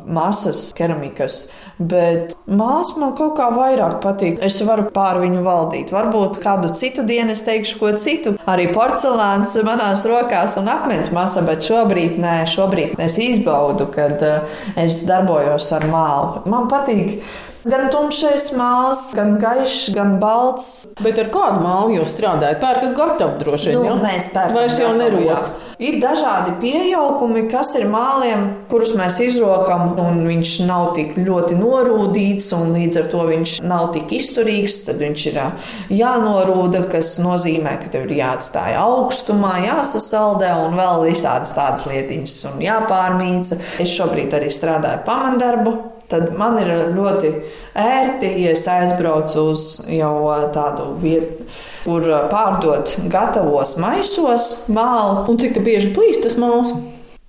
masas 0.07 0.71
keramikas, 0.77 1.47
bet 1.77 2.35
māsa 2.47 2.97
man 3.01 3.13
kaut 3.17 3.35
kā 3.37 3.49
vairāk 3.53 3.99
patīk. 4.03 4.39
Es 4.43 4.59
varu 4.65 4.87
pār 4.93 5.21
viņu 5.23 5.43
valdīt. 5.45 5.91
Varbūt 5.93 6.39
kādu 6.43 6.71
citu 6.77 7.05
dienu 7.07 7.35
es 7.35 7.43
teikšu, 7.47 7.79
ko 7.81 7.91
citu. 8.01 8.35
Arī 8.49 8.69
porcelāns 8.75 9.57
manās 9.67 10.05
rokās 10.09 10.57
un 10.61 10.69
akmens 10.71 11.11
masa, 11.15 11.43
bet 11.47 11.65
šobrīd 11.67 12.17
nē, 12.21 12.37
šobrīd 12.51 12.95
es 13.03 13.19
izbaudu, 13.21 13.89
kad 13.93 14.23
uh, 14.25 14.63
es 14.79 15.03
darbojos 15.07 15.71
ar 15.77 15.87
mālu. 15.91 16.45
Man 16.49 16.71
patīk. 16.71 17.19
Gan 17.65 17.87
tumšais 17.89 18.51
mākslinieks, 18.53 19.15
gan 19.17 19.37
gaišs, 19.41 19.93
gan 19.95 20.17
balts. 20.21 20.67
Bet 21.01 21.17
ar 21.21 21.31
kādu 21.33 21.63
mālu 21.63 21.95
jūs 21.97 22.13
strādājat? 22.13 22.59
Pērkat 22.61 22.93
gatavu 22.97 23.39
droši 23.41 23.71
vien. 23.71 23.79
Nu, 23.79 23.87
ja? 23.89 23.95
mēs 24.01 24.29
pērkam 24.33 24.59
Vairs 24.59 24.77
jau 24.81 24.91
nerok. 24.97 25.49
Ir 25.77 25.99
dažādi 26.01 26.55
piejaukumi, 26.61 27.43
kas 27.51 27.75
ir 27.77 27.85
māliem, 27.89 28.47
kurus 28.69 28.95
mēs 28.97 29.19
izrokam, 29.21 29.91
un 30.01 30.23
viņš 30.25 30.53
nav 30.65 30.87
tik 30.97 31.17
ļoti 31.21 31.57
norūdīts, 31.59 32.47
un 32.57 32.73
līdz 32.77 33.01
ar 33.03 33.11
to 33.11 33.25
viņš 33.29 33.57
nav 33.65 33.91
tik 33.93 34.15
izturīgs. 34.17 34.79
Tad 34.87 35.01
viņš 35.01 35.25
ir 35.33 35.41
jānorūda, 35.97 36.85
kas 36.93 37.17
nozīmē, 37.21 37.77
ka 37.83 37.91
tev 37.93 38.07
ir 38.07 38.17
jāatstāj 38.21 38.77
augstumā, 38.81 39.57
jāsasaldē 39.65 40.53
un 40.63 40.77
vēl 40.77 41.05
visādas 41.09 41.53
tādas 41.57 41.85
lietiņas, 41.89 42.39
un 42.53 42.65
jāpārmīca. 42.65 43.61
Es 43.81 43.93
šobrīd 43.97 44.33
arī 44.37 44.49
strādāju 44.53 45.05
pamandarbu. 45.05 45.77
Tad 46.07 46.29
man 46.39 46.55
ir 46.61 46.69
ļoti 46.95 47.33
ērti, 47.75 48.29
ja 48.45 48.53
es 48.55 48.63
aizbraucu 48.71 49.49
uz 49.51 49.63
jau 49.91 50.13
tādu 50.55 50.93
vietu, 51.01 51.47
kur 51.83 52.07
pārdot 52.31 52.93
gatavos 53.11 53.75
maisos 53.81 54.69
mālu. 54.71 55.25
Un 55.27 55.39
cik 55.41 55.59
bieži 55.65 55.91
plīst 55.95 56.23
tas 56.23 56.39
māls? 56.39 56.71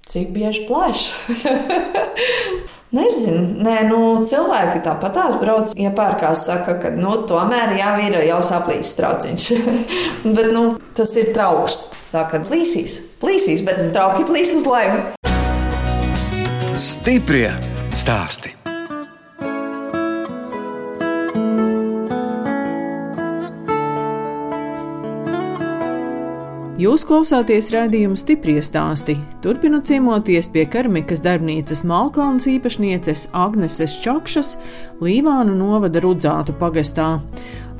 Cik 0.08 0.30
bieži 0.32 0.62
plēš? 0.70 1.08
Nezinu, 2.96 3.58
Nē, 3.60 3.82
nu, 3.90 3.98
cilvēki 4.24 4.80
tāpat 4.86 5.12
tās 5.12 5.34
brauc, 5.36 5.74
iepērkās, 5.76 6.46
saka, 6.48 6.78
ka 6.80 6.92
nu, 6.96 7.18
tomēr 7.28 7.74
jau 7.76 7.90
ir 8.06 8.16
jau 8.30 8.38
saplīsis 8.48 8.96
trauciņš. 8.96 9.48
bet 10.38 10.48
nu, 10.54 10.62
tas 10.96 11.12
ir 11.20 11.34
trauks. 11.36 11.90
Tā 12.14 12.24
kā 12.30 12.40
plīsīs, 12.48 12.96
plīsīs, 13.20 13.60
bet 13.66 13.90
trauki 13.92 14.24
plīs 14.30 14.54
uz 14.56 14.64
laivu. 14.64 15.02
Stiprie 16.78 17.50
stāsti. 17.92 18.57
Jūs 26.78 27.02
klausāties 27.02 27.72
raidījuma 27.74 28.14
stipri 28.14 28.52
stāstī. 28.62 29.16
Turpinot 29.42 29.88
ciemoties 29.88 30.46
pie 30.54 30.62
keramikas 30.70 31.18
darbnīcas 31.24 31.80
Malkalnas 31.90 32.46
īpašnieces 32.46 33.24
Agneses 33.34 33.96
Čakšas 34.04 34.52
Līvānu 35.02 35.56
novada 35.58 35.98
Rudzātu 36.04 36.54
pagastā. 36.60 37.16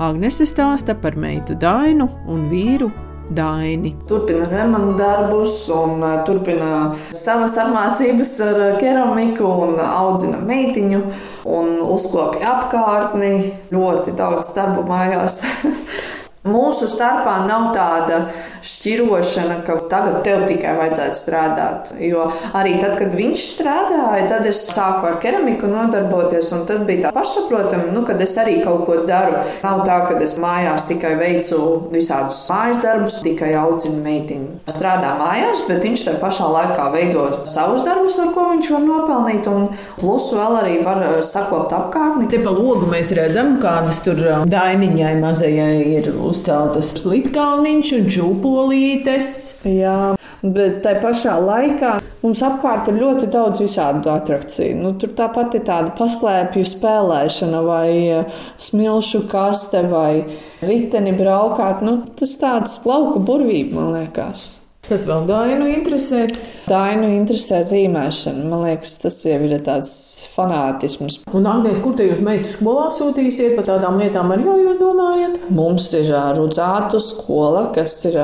Agnese 0.02 0.48
stāsta 0.50 0.98
par 0.98 1.14
meitu 1.14 1.54
Dainu 1.54 2.08
un 2.26 2.48
vīru 2.50 2.90
Daini. 3.30 3.94
Turpina 4.11 4.50
remonta 4.50 4.98
darbus, 5.04 5.61
un 5.70 6.02
uh, 6.02 6.18
turpina 6.26 6.90
savas 7.14 7.54
apmācības 7.62 8.37
ar 8.50 8.62
uh, 8.64 8.76
keramiku, 8.82 9.46
un 9.46 9.78
audzina 9.78 10.42
meitiņu, 10.42 11.04
un 11.46 11.74
uzkopja 11.87 12.50
apkārtni. 12.56 13.34
Ļoti 13.70 14.18
daudz 14.18 14.56
darbu 14.58 14.88
mājās. 14.90 15.44
Mūsu 16.48 16.87
starpā 16.88 17.42
nav 17.44 17.72
tāda 17.74 18.20
šķirošana, 18.64 19.60
ka 19.66 19.78
tagad 19.90 20.20
tev 20.26 20.44
tikai 20.48 20.74
vajadzētu 20.78 21.18
strādāt. 21.18 21.92
Jo 22.02 22.28
arī 22.56 22.76
tad, 22.82 22.96
kad 23.00 23.14
viņš 23.16 23.44
strādāja, 23.54 24.26
tad 24.30 24.46
es 24.48 24.62
sāku 24.70 25.08
ar 25.10 25.18
keramiku 25.22 25.70
nodarboties, 25.70 26.50
un 26.56 26.64
tad 26.68 26.84
bija 26.88 27.08
tā 27.08 27.14
pašsaprotama, 27.16 27.92
nu, 27.94 28.04
ka 28.06 28.16
es 28.22 28.36
arī 28.40 28.58
kaut 28.64 28.84
ko 28.88 29.00
daru. 29.08 29.42
Nav 29.64 29.84
tā, 29.88 30.00
ka 30.08 30.18
es 30.24 30.36
mājās 30.40 30.86
tikai 30.88 31.14
veicu 31.20 31.60
visādus 31.92 32.44
mājas 32.52 32.82
darbus, 32.84 33.20
tikai 33.24 33.52
audzinu 33.58 34.02
meitiņu. 34.04 34.50
Strādā 34.70 35.14
mājās, 35.20 35.64
bet 35.68 35.84
viņš 35.86 36.06
tajā 36.08 36.20
pašā 36.22 36.48
laikā 36.54 36.88
veido 36.94 37.26
savus 37.48 37.84
darbus, 37.86 38.18
ar 38.22 38.32
ko 38.34 38.48
viņš 38.52 38.70
var 38.74 38.84
nopelnīt, 38.86 39.48
un 39.50 39.68
plus 39.98 40.30
vēl 40.34 40.58
arī 40.62 40.76
var 40.86 41.02
eh, 41.04 41.18
sakopt 41.26 41.74
apkārtni. 41.76 42.28
Te 42.30 42.42
pa 42.44 42.52
logu 42.54 42.88
mēs 42.90 43.12
redzam, 43.16 43.56
kādas 43.62 44.02
tur 44.04 44.20
ā, 44.22 44.40
dainiņai 44.48 45.14
mazajai 45.22 45.76
ir 45.98 46.10
uzceltas 46.14 46.92
slitkalniņš 46.98 47.94
un 47.98 48.08
čūpolītes. 48.48 49.30
Jā, 49.68 50.16
bet 50.42 50.82
tajā 50.84 51.00
pašā 51.02 51.37
laikā 51.42 51.98
mums 52.22 52.42
apkārt 52.42 52.88
ir 52.90 53.00
ļoti 53.02 53.28
daudz 53.30 53.62
visādu 53.62 54.11
attrakciju. 54.12 54.76
Nu, 54.80 54.94
tur 54.98 55.12
tāpat 55.18 55.58
ir 55.58 55.64
tāda 55.68 55.92
paslēpju 55.98 56.64
spēlēšana, 56.66 57.62
vai 57.66 57.88
eh, 58.08 58.38
smilšu 58.58 59.26
kaste, 59.30 59.84
vai 59.90 60.24
riteni 60.62 61.14
braukāt. 61.16 61.82
Nu, 61.84 62.00
tas 62.18 62.37
tāds 62.40 62.80
lauku 62.88 63.22
burvība, 63.24 63.80
man 63.80 63.92
liekas. 63.98 64.54
Kas 64.88 65.04
vēl 65.04 65.26
Dainu 65.28 65.68
interesē? 65.68 66.24
Dainu 66.68 67.09
interesē 67.16 67.62
zīmēšana. 67.66 68.44
Man 68.48 68.64
liekas, 68.66 68.96
tas 69.02 69.16
jau 69.26 69.38
ir 69.46 69.54
tāds 69.66 69.92
fanātisms. 70.35 71.20
Un 71.37 71.48
Agnēs, 71.48 71.81
kur 71.85 71.96
te 71.98 72.07
jūs 72.09 72.20
meitu 72.24 72.50
skolā 72.52 72.88
sūtīsiet 72.94 73.57
par 73.59 73.66
tādām 73.70 73.98
lietām, 74.02 74.33
arī 74.35 74.46
jūs 74.46 74.81
domājat? 74.81 75.38
Mums 75.54 75.88
ir 75.98 76.11
Rudzātu 76.37 77.00
skola, 77.02 77.66
kas 77.74 77.96
ir 78.11 78.18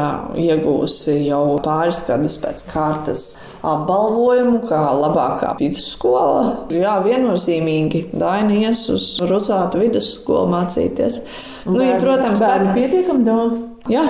iegūsi 0.44 1.18
jau 1.28 1.42
pāris 1.64 2.02
gadus 2.08 2.38
pēc 2.42 2.66
kārtas 2.72 3.26
apbalvojumu, 3.64 4.60
kā 4.68 4.82
labākā 5.00 5.54
vidusskola. 5.60 6.68
Jā, 6.74 6.98
viennozīmīgi 7.06 8.06
Daina 8.12 8.60
ies 8.68 8.84
uz 8.92 9.08
Rudzātu 9.24 9.80
vidusskolu 9.82 10.50
mācīties. 10.52 11.22
Nu, 11.64 11.80
ja, 11.80 11.96
protams, 12.00 12.42
bērnu 12.42 12.70
bērni- 12.70 12.76
pietiekami 12.76 13.24
daudz. 13.24 13.58
Jā, 13.88 14.04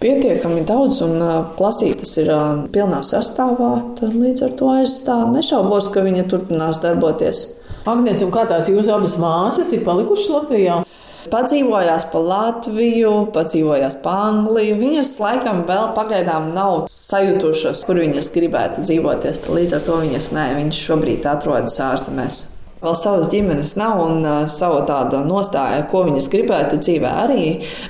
pietiekami 0.00 0.64
daudz, 0.68 1.02
un 1.04 1.20
klasītes 1.58 2.16
ir 2.22 2.30
pilnā 2.74 3.02
sastāvā. 3.06 3.72
Līdz 4.00 4.46
ar 4.48 4.54
to 4.58 4.74
es 4.80 5.00
nešaubos, 5.06 5.90
ka 5.94 6.04
viņa 6.06 6.26
turpinās 6.30 6.80
darboties. 6.82 7.46
Agnēs, 7.88 8.24
kā 8.32 8.44
tās 8.48 8.68
jūsu 8.68 8.92
abas 8.92 9.16
māsas 9.20 9.72
ir 9.72 9.84
palikušas 9.86 10.32
Latvijā? 10.34 10.82
Padzīvojās 11.30 12.06
pa 12.12 12.20
Latviju, 12.24 13.12
padzīvojās 13.34 13.98
pa 14.04 14.14
Angliju. 14.30 14.78
Viņas 14.80 15.12
laikam 15.20 15.64
vēl 15.68 15.90
pagaidām 15.96 16.48
nav 16.56 16.86
sajutušas, 16.88 17.84
kur 17.88 18.00
viņas 18.00 18.32
gribētu 18.34 18.86
dzīvoties. 18.86 19.44
Līdz 19.52 19.76
ar 19.76 19.84
to 19.84 20.00
viņas 20.00 20.32
nē, 20.36 20.46
viņas 20.62 20.80
šobrīd 20.88 21.28
atrodas 21.28 21.76
ārzemēs. 21.84 22.40
Vēl 22.80 22.94
savas 22.96 23.28
ģimenes 23.28 23.74
nav 23.76 23.98
un 24.00 24.22
uh, 24.24 24.36
savu 24.48 24.78
tādu 24.88 25.18
nostāju, 25.28 25.82
ko 25.90 26.00
viņas 26.06 26.30
gribētu 26.32 26.78
dzīvē, 26.80 27.10
arī 27.26 27.42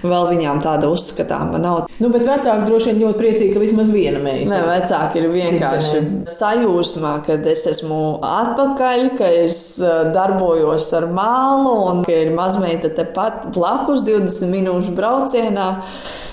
vēl 0.02 0.30
viņām 0.32 0.58
tāda 0.64 0.90
uzskatāma 0.90 1.60
nav. 1.62 1.84
Nu, 2.02 2.10
bet 2.10 2.26
vecāki 2.26 2.66
droši 2.66 2.90
vien 2.90 2.98
ļoti 3.04 3.20
priecīgi, 3.20 3.52
ka 3.54 3.62
vismaz 3.62 3.92
viena 3.94 4.18
meita. 4.24 4.50
Nē, 4.50 4.60
vecāki 4.66 5.22
ir 5.22 5.30
vienkārši 5.30 6.02
sajūsmā, 6.34 7.14
ka 7.26 7.38
es 7.54 7.64
esmu 7.70 8.02
atpakaļ, 8.26 9.06
ka 9.20 9.30
es 9.46 9.62
uh, 9.78 10.10
darbojos 10.10 10.90
ar 10.98 11.06
mālu 11.14 11.76
un 11.92 12.02
ka 12.08 12.16
ir 12.24 12.34
mazmeita 12.34 12.90
tepat 12.98 13.52
blakus 13.54 14.02
20 14.08 14.50
minūšu 14.50 14.96
braucienā. 14.98 15.72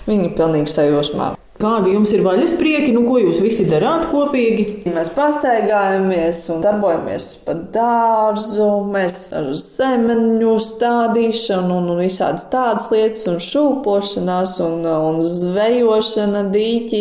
Viņi 0.09 0.31
ir 0.31 0.39
pilnīgi 0.39 0.73
sajūsmā. 0.73 1.35
Kādi 1.57 1.95
jums 1.95 2.11
ir 2.13 2.21
vaļas 2.21 2.51
prieki, 2.59 2.91
nu, 2.93 3.01
ko 3.07 3.15
jūs 3.17 3.39
visi 3.41 3.63
darāt 3.65 4.03
kopīgi? 4.11 4.65
Mēs 4.93 5.09
pastaigājamies 5.15 6.43
un 6.53 6.59
darbojamies 6.61 7.29
pa 7.47 7.55
dārzu, 7.73 8.67
mēs 8.93 9.17
ar 9.33 9.47
zemeņu 9.57 10.51
stādīšanu 10.61 11.79
un, 11.79 11.87
un 11.95 12.01
visādas 12.03 12.45
tādas 12.51 12.91
lietas, 12.93 13.23
un 13.31 13.41
šūpošanās, 13.41 14.53
un, 14.67 14.85
un 14.85 15.17
zvejošana 15.25 16.43
dīķi. 16.53 16.99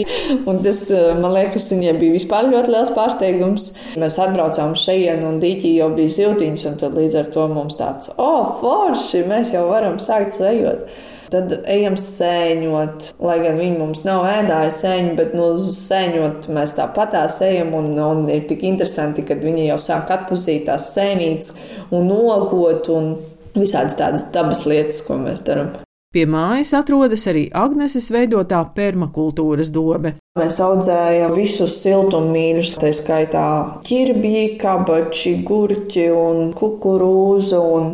Un 0.49 0.63
tas, 0.65 0.81
man 1.21 1.35
liekas, 1.35 1.69
viņiem 1.75 2.01
bija 2.01 2.15
vispār 2.17 2.49
ļoti 2.49 2.73
liels 2.73 2.95
pārsteigums. 2.97 3.67
Mēs 4.01 4.17
atbraucām 4.25 4.73
šeit, 4.73 5.21
un 5.21 5.37
dīķi 5.43 5.75
jau 5.83 5.91
bija 5.99 6.15
ziltiņš, 6.17 6.65
un 6.71 6.81
tad 6.81 6.97
līdz 6.97 7.19
ar 7.21 7.29
to 7.35 7.45
mums 7.53 7.77
tāds, 7.77 8.09
o, 8.17 8.25
oh, 8.25 8.57
forši, 8.63 9.27
mēs 9.29 9.53
jau 9.53 9.67
varam 9.69 10.01
sākt 10.01 10.41
zvejot. 10.41 10.89
Tad 11.33 11.53
ejam 11.67 11.97
sēņot, 11.99 13.09
lai 13.27 13.39
gan 13.43 13.57
viņi 13.59 13.79
mums 13.81 14.05
nav 14.07 14.27
ēdāji 14.31 14.75
sēņi, 14.77 15.15
bet 15.19 15.33
nu, 15.35 15.49
sēņot 15.59 16.51
mēs 16.55 16.77
tāpatās 16.79 17.41
ejam. 17.47 17.75
Un, 17.79 17.95
un 17.99 18.29
ir 18.33 18.47
tik 18.51 18.63
interesanti, 18.69 19.25
kad 19.27 19.43
viņi 19.43 19.71
jau 19.71 19.81
sāk 19.83 20.13
atpazīt 20.15 20.69
tās 20.69 20.93
sēnītes 20.95 21.57
un 21.91 22.07
nogot 22.11 22.91
un 22.95 23.17
visādas 23.57 23.99
tādas 23.99 24.29
dabas 24.35 24.67
lietas, 24.69 25.03
ko 25.07 25.19
mēs 25.21 25.43
darām. 25.47 25.75
Pie 26.15 26.23
mājas 26.31 26.71
atrodas 26.79 27.27
arī 27.29 27.43
Agneses 27.53 28.07
veidotā 28.15 28.63
permakultūras 28.77 29.69
dobe. 29.75 30.15
Mēs 30.39 30.61
audzējam 30.65 31.35
visus 31.37 31.75
siltummīļus, 31.83 32.77
tā 32.81 32.93
skaitā 32.97 33.47
ķirbji, 33.85 34.45
kabači, 34.63 35.35
gurķi 35.45 36.07
un 36.15 36.55
kukurūzu. 36.57 37.61
Un 37.77 37.91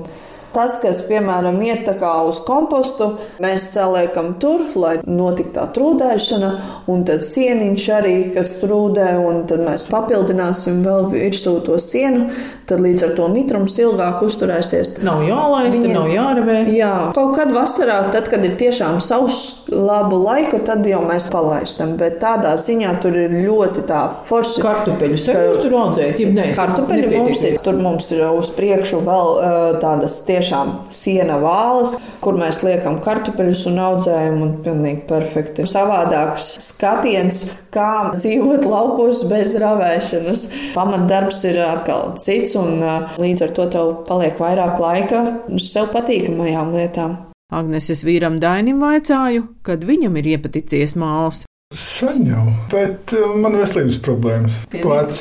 Tas, 0.52 0.76
kas, 0.82 1.00
piemēram, 1.08 1.56
iet 1.64 1.88
uz 1.88 2.42
kompostu, 2.44 3.06
mēs 3.40 3.70
saliekam 3.72 4.34
tur, 4.40 4.66
lai 4.76 4.98
notiktu 5.08 5.54
tā 5.56 5.64
trūdēšana, 5.72 6.50
un 6.92 7.06
tad 7.08 7.24
sieniņš 7.24 7.86
arī, 7.96 8.16
kas 8.36 8.58
trūdē, 8.60 9.14
un 9.24 9.46
tad 9.48 9.64
mēs 9.64 9.88
papildināsim 9.88 10.82
vēl 10.84 11.08
virsū 11.14 11.56
to 11.64 11.78
sienu. 11.80 12.28
Tad 12.68 12.80
līdz 12.80 13.04
ar 13.04 13.14
to 13.16 13.26
mitrums 13.32 13.74
ilgāk 13.82 14.20
uzturēsies. 14.24 14.94
Nav 15.04 15.24
jālaist, 15.26 15.76
Viņiem, 15.80 15.96
nav 15.96 16.12
jārevē. 16.12 16.58
Jā, 16.72 16.92
kaut 17.16 17.34
kad 17.36 17.50
vasarā, 17.52 17.98
tad, 18.14 18.28
kad 18.32 18.44
ir 18.46 18.54
tiešām 18.60 19.00
savs 19.02 19.40
labu 19.72 20.20
laiku, 20.22 20.60
tad 20.64 20.86
jau 20.88 21.02
mēs 21.04 21.26
palaistam. 21.32 21.96
Bet 22.00 22.20
tādā 22.22 22.54
ziņā 22.60 22.94
tur 23.02 23.18
ir 23.24 23.34
ļoti 23.48 23.84
tā 23.88 24.04
forši. 24.28 24.62
Kartupeļus 24.62 25.26
ka, 25.26 25.42
tur 25.64 25.76
audzējat, 25.82 26.22
ja 26.22 26.30
nē, 26.38 26.46
kartupeļi 26.56 27.10
mums 27.16 27.44
ir. 27.48 27.58
Tur 27.66 27.82
mums 27.82 28.12
ir 28.14 28.24
uz 28.30 28.52
priekšu 28.56 29.02
vēl 29.04 29.34
tādas 29.82 30.20
tiešām 30.28 30.41
tiešām 30.42 30.72
siena 30.90 31.38
vālas, 31.40 31.96
kur 32.22 32.36
mēs 32.38 32.62
liekam 32.66 32.98
kartupeļus 33.02 33.64
un 33.70 33.78
audzējam, 33.82 34.38
un 34.42 34.54
pilnīgi 34.64 35.04
perfekti. 35.08 35.66
Savādāks 35.70 36.56
skatiens, 36.62 37.44
kā 37.74 38.12
dzīvot 38.16 38.66
laukos 38.66 39.24
bez 39.30 39.54
ravēšanas. 39.62 40.48
Pamatdarbs 40.74 41.44
ir 41.50 41.62
atkal 41.66 42.16
cits, 42.22 42.56
un 42.58 42.82
līdz 43.22 43.46
ar 43.46 43.54
to 43.56 43.68
tev 43.72 43.92
paliek 44.08 44.38
vairāk 44.42 44.82
laika 44.82 45.22
uz 45.52 45.70
sev 45.70 45.92
patīkamajām 45.94 46.74
lietām. 46.74 47.16
Agneses 47.52 48.00
vīram 48.08 48.38
Dainim 48.40 48.80
vaicāju, 48.80 49.44
kad 49.66 49.82
viņam 49.84 50.16
ir 50.18 50.34
iepaticies 50.34 50.96
māls. 50.96 51.44
Sen 51.76 52.24
jau, 52.28 52.46
bet 52.72 53.12
man 53.40 53.54
ir 53.54 53.62
veselības 53.62 54.00
problēmas. 54.04 54.56
Plecs, 54.72 55.20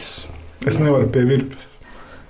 es 0.67 0.79
nevaru 0.79 1.11
pie 1.11 1.27
virpas. 1.27 1.67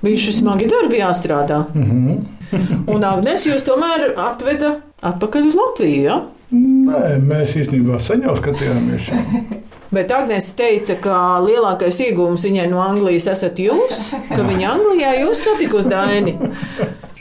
Bija 0.01 0.33
smagi 0.33 0.65
darbi 0.69 0.97
jāstrādā. 0.97 1.63
Mm 1.75 1.89
-hmm. 1.89 2.40
Un 2.93 3.03
Agnēs 3.07 3.47
jūs 3.47 3.65
tomēr 3.67 4.11
atveda 4.19 4.77
atpakaļ 5.11 5.49
uz 5.49 5.57
Latviju. 5.59 6.05
Ja? 6.05 6.21
Nē, 6.51 7.17
mēs 7.23 7.55
īstenībā 7.61 7.99
sen 8.03 8.25
jau 8.27 8.35
skatījāmies. 8.39 9.11
Bet 9.95 10.11
Agnēs 10.15 10.53
teica, 10.55 10.95
ka 11.03 11.15
lielākais 11.43 11.97
iegūms 12.05 12.45
viņai 12.47 12.69
no 12.71 12.79
Anglijas 12.83 13.27
esat 13.33 13.59
jūs, 13.59 14.13
ka 14.29 14.39
viņa 14.39 14.69
Anglijā 14.71 15.11
jūs 15.19 15.43
satikusi 15.43 15.91
Daini. 15.91 16.37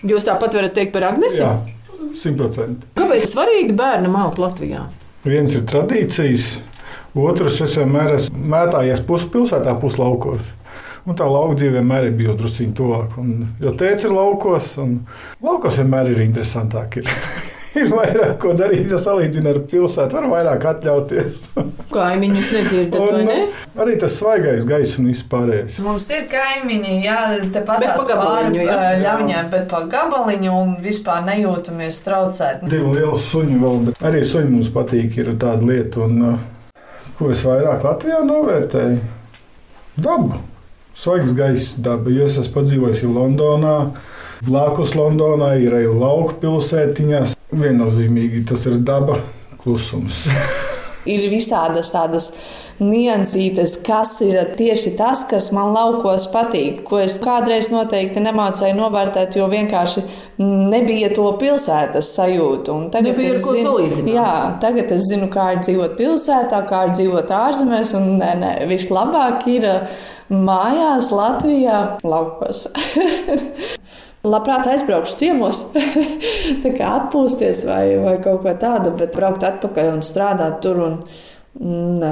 Jūs 0.07 0.29
tāpat 0.29 0.55
varat 0.55 0.77
teikt 0.77 0.95
par 0.95 1.09
Agnēsu? 1.09 1.43
Jā, 1.43 2.13
simtprocentīgi. 2.21 2.93
Kāpēc 2.99 3.27
svarīgi 3.33 3.75
bērnam 3.79 4.15
augt 4.23 4.39
Latvijā? 4.39 4.85
Viens 5.27 5.57
ir 5.59 5.67
tradīcijas, 5.69 6.47
otrs 7.19 7.59
es 7.67 7.75
vienmēr 7.81 8.15
esmu 8.21 8.47
mētājies 8.55 9.03
puspilsētā, 9.09 9.75
puslaukos. 9.83 10.55
Un 11.09 11.17
tā 11.17 11.29
lauka 11.29 11.57
dzīve 11.61 11.79
vienmēr 11.79 12.11
ir 12.11 12.19
bijusi 12.19 12.41
drusku 12.43 12.73
tuvāk. 12.77 13.15
Un, 13.23 13.47
jo 13.63 13.73
tēvs 13.79 14.09
ir 14.09 14.17
laukos, 14.17 14.75
un 14.83 14.99
laukos 15.45 15.81
vienmēr 15.81 16.13
ir 16.13 16.27
interesantāk. 16.27 17.01
Ir. 17.01 17.09
ir 17.79 17.91
vairāk 17.91 18.35
ko 18.43 18.53
darīt, 18.59 18.91
ja 18.91 18.99
salīdzina 19.01 19.53
ar 19.55 19.61
pilsētu, 19.71 20.17
var 20.17 20.27
vairāk 20.31 20.67
atļauties. 20.73 21.45
Kaimiņus 21.95 22.51
nedzirdat, 22.57 22.99
un, 23.01 23.15
vai 23.15 23.23
ne? 23.29 23.39
Arī 23.81 23.97
tas 24.01 24.17
svaigais 24.19 24.67
gaiss 24.69 24.99
un 25.01 25.11
vispārējais. 25.11 25.79
Mums 25.85 26.09
ir 26.15 26.27
kaimiņi, 26.31 26.97
jā, 27.07 27.19
tepat 27.55 27.87
pāri 28.11 28.67
ļauniem, 29.05 29.51
bet 29.55 29.69
pa 29.71 29.85
gabaliņu 29.91 30.53
un 30.57 30.77
vispār 30.85 31.25
nejūtamies 31.29 32.03
traucēt. 32.07 32.67
Divi 32.67 32.99
lieli 32.99 33.25
suņi 33.31 33.59
vēl, 33.63 33.83
bet 33.89 34.07
arī 34.11 34.25
suņi 34.27 34.55
mums 34.57 34.71
patīk, 34.75 35.21
ir 35.23 35.35
tāda 35.37 35.67
lieta, 35.67 36.07
un 36.07 36.39
ko 37.19 37.33
es 37.33 37.45
vairāk 37.47 37.87
Latvijā 37.87 38.23
novērtēju? 38.27 39.03
Dabu 40.01 40.39
svaigs 41.01 41.35
gaiss 41.37 41.77
daba. 41.81 42.13
Es 42.25 42.39
esmu 42.41 42.59
padzīvojis 42.59 43.05
Londonā, 43.09 43.77
blakus 44.47 44.97
Londonai 44.99 45.57
ir 45.65 45.77
arī 45.79 45.93
lauka 45.93 46.39
pilsētiņās. 46.45 47.37
Viennozīmīgi 47.51 48.45
tas 48.51 48.69
ir 48.71 48.79
daba 48.87 49.19
klusums. 49.63 50.27
ir 51.09 51.31
visādas 51.33 51.91
tādas 51.93 52.31
niansītes, 52.81 53.75
kas 53.85 54.15
ir 54.25 54.39
tieši 54.57 54.95
tas, 54.97 55.27
kas 55.29 55.51
man 55.53 55.75
laukos 55.75 56.27
patīk, 56.33 56.81
ko 56.89 57.01
es 57.03 57.19
kādreiz 57.21 57.69
noteikti 57.73 58.23
nemācēju 58.25 58.77
novērtēt, 58.79 59.37
jo 59.37 59.49
vienkārši 59.53 60.05
nebija 60.41 61.11
to 61.17 61.27
pilsētas 61.41 62.15
sajūtu. 62.17 62.77
Un 62.77 62.87
tagad 62.95 63.13
nebija 63.13 63.35
es 63.37 63.45
zinu, 63.45 63.77
jā, 64.15 64.31
tagad 64.63 64.95
es 64.97 65.11
zinu, 65.11 65.29
kā 65.33 65.51
ir 65.57 65.65
dzīvot 65.67 65.99
pilsētā, 66.01 66.63
kā 66.71 66.87
ir 66.89 66.97
dzīvot 66.97 67.37
ārzemēs, 67.41 67.93
un 68.01 68.17
nē, 68.23 68.33
nē, 68.41 68.55
vislabāk 68.71 69.45
ir 69.53 69.69
mājās 70.31 71.11
Latvijā 71.15 71.81
laukos. 72.07 72.67
Labprāt 74.31 74.67
aizbraukšu 74.69 75.15
ciemos, 75.17 75.63
tā 76.63 76.75
kā 76.77 76.91
atpūsties 76.99 77.63
vai, 77.65 77.85
vai 78.03 78.19
kaut 78.21 78.43
ko 78.45 78.53
tādu, 78.61 78.93
bet 78.99 79.15
braukt 79.17 79.47
atpakaļ 79.49 79.95
un 79.95 80.03
strādāt 80.05 80.59
tur. 80.65 80.83
Un, 80.85 80.99
Nē, 81.59 82.11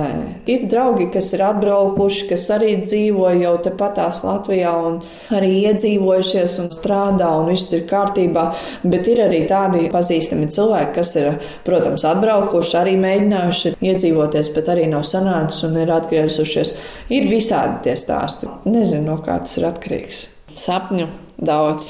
ir 0.51 0.65
draugi, 0.67 1.05
kas 1.15 1.29
ir 1.37 1.45
atbraukuši, 1.47 2.25
kas 2.33 2.49
arī 2.57 2.73
dzīvo 2.83 3.29
jau 3.39 3.53
tepatās 3.63 4.19
Latvijā, 4.27 4.73
un 4.89 4.97
arī 5.31 5.53
iedzīvojušies 5.71 6.57
un 6.65 6.67
strādā, 6.75 7.29
un 7.39 7.47
viss 7.53 7.71
ir 7.77 7.85
kārtībā. 7.89 8.49
Bet 8.83 9.07
ir 9.09 9.23
arī 9.29 9.45
tādi 9.49 9.85
pazīstami 9.93 10.51
cilvēki, 10.53 10.91
kas 10.99 11.15
ir, 11.23 11.39
protams, 11.69 12.05
atbraukuši, 12.11 12.75
arī 12.81 12.97
mēģinājuši 13.05 13.75
iedzīvoties, 13.79 14.51
bet 14.59 14.73
arī 14.75 14.91
nav 14.91 15.07
sanācis 15.07 15.63
un 15.71 15.79
ir 15.85 15.95
atgriezušies. 16.01 16.75
Ir 17.15 17.31
visādi 17.31 17.87
tie 17.87 17.97
stāsti. 17.97 18.51
Nezinu, 18.67 19.07
no 19.13 19.23
kā 19.23 19.39
tas 19.47 19.55
ir 19.63 19.71
atkarīgs. 19.71 20.27
Sapņu 20.59 21.28
daudz. 21.39 21.89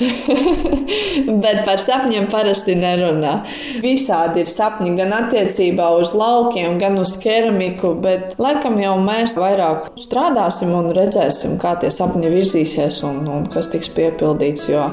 Bet 1.42 1.62
par 1.66 1.80
sapņiem 1.82 2.28
parasti 2.32 2.76
nerunā. 2.78 3.34
Visādi 3.82 4.44
ir 4.44 4.50
sapņi 4.52 4.94
gan 4.98 5.14
attiecībā 5.16 5.88
uz 5.98 6.12
laukiem, 6.16 6.78
gan 6.80 6.98
uz 7.00 7.16
keramiku, 7.20 7.94
bet 8.02 8.36
laikam 8.40 8.78
jau 8.80 8.94
mēs 9.02 9.36
vairāk 9.38 9.90
strādāsim 10.00 10.72
un 10.76 10.92
redzēsim, 10.96 11.58
kā 11.60 11.74
tie 11.80 11.90
sapņi 11.94 12.32
virzīsies 12.32 13.02
un, 13.08 13.24
un 13.32 13.48
kas 13.52 13.70
tiks 13.72 13.92
piepildīts. 13.96 14.68
Jo 14.72 14.88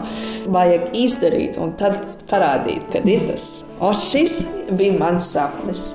vajag 0.52 0.92
izdarīt 0.98 1.60
un 1.62 1.76
tad 1.80 2.00
parādīt, 2.30 2.84
kad 2.94 3.08
ir 3.10 3.28
tas. 3.30 3.64
O, 3.80 3.94
šis 3.96 4.42
bija 4.72 4.98
mans 5.00 5.34
sapnis. 5.36 5.90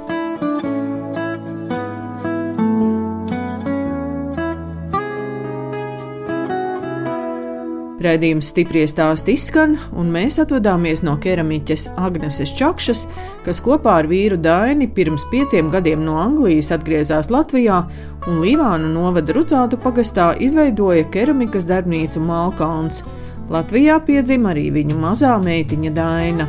Raidījums 8.00 8.48
stipri 8.48 8.86
stāsti 8.88 9.34
izskan, 9.36 9.74
un 9.92 10.08
mēs 10.08 10.38
atvadāmies 10.40 11.02
no 11.04 11.18
keramiķes 11.20 11.90
Agneses 12.00 12.48
Čakšas, 12.56 13.02
kas 13.44 13.60
kopā 13.60 13.98
ar 14.00 14.08
vīru 14.08 14.38
Daini 14.40 14.88
pirms 14.88 15.26
pieciem 15.28 15.68
gadiem 15.68 16.00
no 16.06 16.16
Anglijas 16.16 16.72
atgriezās 16.72 17.28
Latvijā 17.28 17.82
un 18.24 18.40
Līvānu 18.40 18.88
novada 18.94 19.36
Rudzātu 19.36 19.76
pagastā 19.84 20.30
izveidoja 20.40 21.04
keramikas 21.12 21.68
darbnīcu 21.68 22.24
Malkāns. 22.24 23.04
Latvijā 23.52 24.00
piedzima 24.08 24.54
arī 24.54 24.70
viņu 24.80 24.96
mazā 24.96 25.36
meitiņa 25.44 25.92
Daina. 25.92 26.48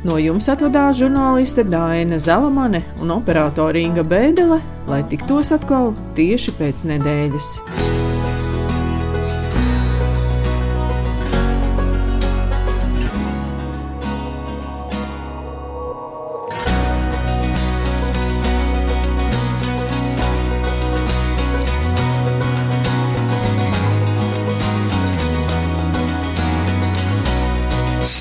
No 0.00 0.16
jums 0.16 0.48
atvadās 0.48 0.96
žurnāliste 0.96 1.66
Dāna 1.68 2.16
Zalamane 2.16 2.86
un 3.04 3.12
operātore 3.20 3.84
Inga 3.84 4.00
Bēdelē, 4.00 4.62
lai 4.88 5.04
tiktos 5.12 5.52
atkal 5.52 5.92
tieši 6.16 6.56
pēc 6.56 6.88
nedēļas. 6.88 7.58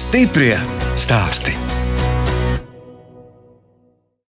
Stiprie 0.10 0.58
stāsti. 0.98 1.69